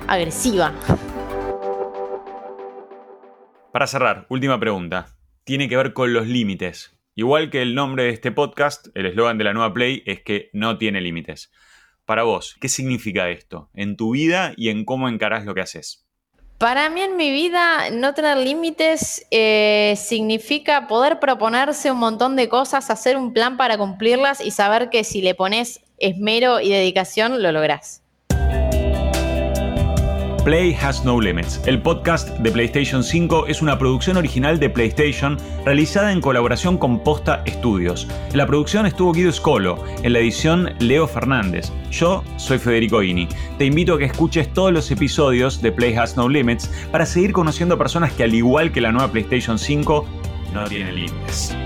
Agresiva. 0.06 0.72
Para 3.72 3.88
cerrar, 3.88 4.26
última 4.28 4.60
pregunta. 4.60 5.16
Tiene 5.42 5.68
que 5.68 5.76
ver 5.76 5.94
con 5.94 6.12
los 6.12 6.28
límites. 6.28 6.96
Igual 7.16 7.50
que 7.50 7.62
el 7.62 7.74
nombre 7.74 8.04
de 8.04 8.10
este 8.10 8.30
podcast, 8.30 8.86
el 8.94 9.06
eslogan 9.06 9.36
de 9.36 9.44
la 9.44 9.52
nueva 9.52 9.74
Play 9.74 10.02
es 10.06 10.22
que 10.22 10.50
no 10.52 10.78
tiene 10.78 11.00
límites. 11.00 11.50
Para 12.04 12.22
vos, 12.22 12.56
¿qué 12.60 12.68
significa 12.68 13.30
esto 13.30 13.70
en 13.74 13.96
tu 13.96 14.12
vida 14.12 14.52
y 14.56 14.68
en 14.68 14.84
cómo 14.84 15.08
encarás 15.08 15.44
lo 15.44 15.54
que 15.54 15.62
haces? 15.62 16.03
Para 16.58 16.88
mí 16.88 17.00
en 17.02 17.16
mi 17.16 17.30
vida 17.32 17.90
no 17.90 18.14
tener 18.14 18.38
límites 18.38 19.26
eh, 19.30 19.94
significa 19.96 20.86
poder 20.86 21.18
proponerse 21.18 21.90
un 21.90 21.98
montón 21.98 22.36
de 22.36 22.48
cosas, 22.48 22.90
hacer 22.90 23.16
un 23.16 23.32
plan 23.32 23.56
para 23.56 23.76
cumplirlas 23.76 24.40
y 24.40 24.52
saber 24.52 24.88
que 24.88 25.02
si 25.02 25.20
le 25.20 25.34
pones 25.34 25.80
esmero 25.98 26.60
y 26.60 26.70
dedicación 26.70 27.42
lo 27.42 27.50
lográs. 27.50 28.03
Play 30.44 30.74
Has 30.74 31.06
No 31.06 31.22
Limits. 31.22 31.62
El 31.64 31.80
podcast 31.80 32.28
de 32.40 32.52
PlayStation 32.52 33.02
5 33.02 33.46
es 33.46 33.62
una 33.62 33.78
producción 33.78 34.18
original 34.18 34.60
de 34.60 34.68
PlayStation 34.68 35.38
realizada 35.64 36.12
en 36.12 36.20
colaboración 36.20 36.76
con 36.76 37.02
Posta 37.02 37.42
Studios. 37.48 38.06
La 38.34 38.46
producción 38.46 38.84
estuvo 38.84 39.14
Guido 39.14 39.32
Scolo, 39.32 39.82
en 40.02 40.12
la 40.12 40.18
edición 40.18 40.74
Leo 40.80 41.08
Fernández. 41.08 41.72
Yo 41.90 42.22
soy 42.36 42.58
Federico 42.58 43.02
Ini. 43.02 43.26
Te 43.56 43.64
invito 43.64 43.94
a 43.94 43.98
que 43.98 44.04
escuches 44.04 44.52
todos 44.52 44.70
los 44.70 44.90
episodios 44.90 45.62
de 45.62 45.72
Play 45.72 45.94
Has 45.94 46.18
No 46.18 46.28
Limits 46.28 46.70
para 46.92 47.06
seguir 47.06 47.32
conociendo 47.32 47.78
personas 47.78 48.12
que 48.12 48.24
al 48.24 48.34
igual 48.34 48.70
que 48.70 48.82
la 48.82 48.92
nueva 48.92 49.10
PlayStation 49.10 49.58
5 49.58 50.06
no 50.52 50.64
tienen 50.64 50.94
límites. 50.94 51.56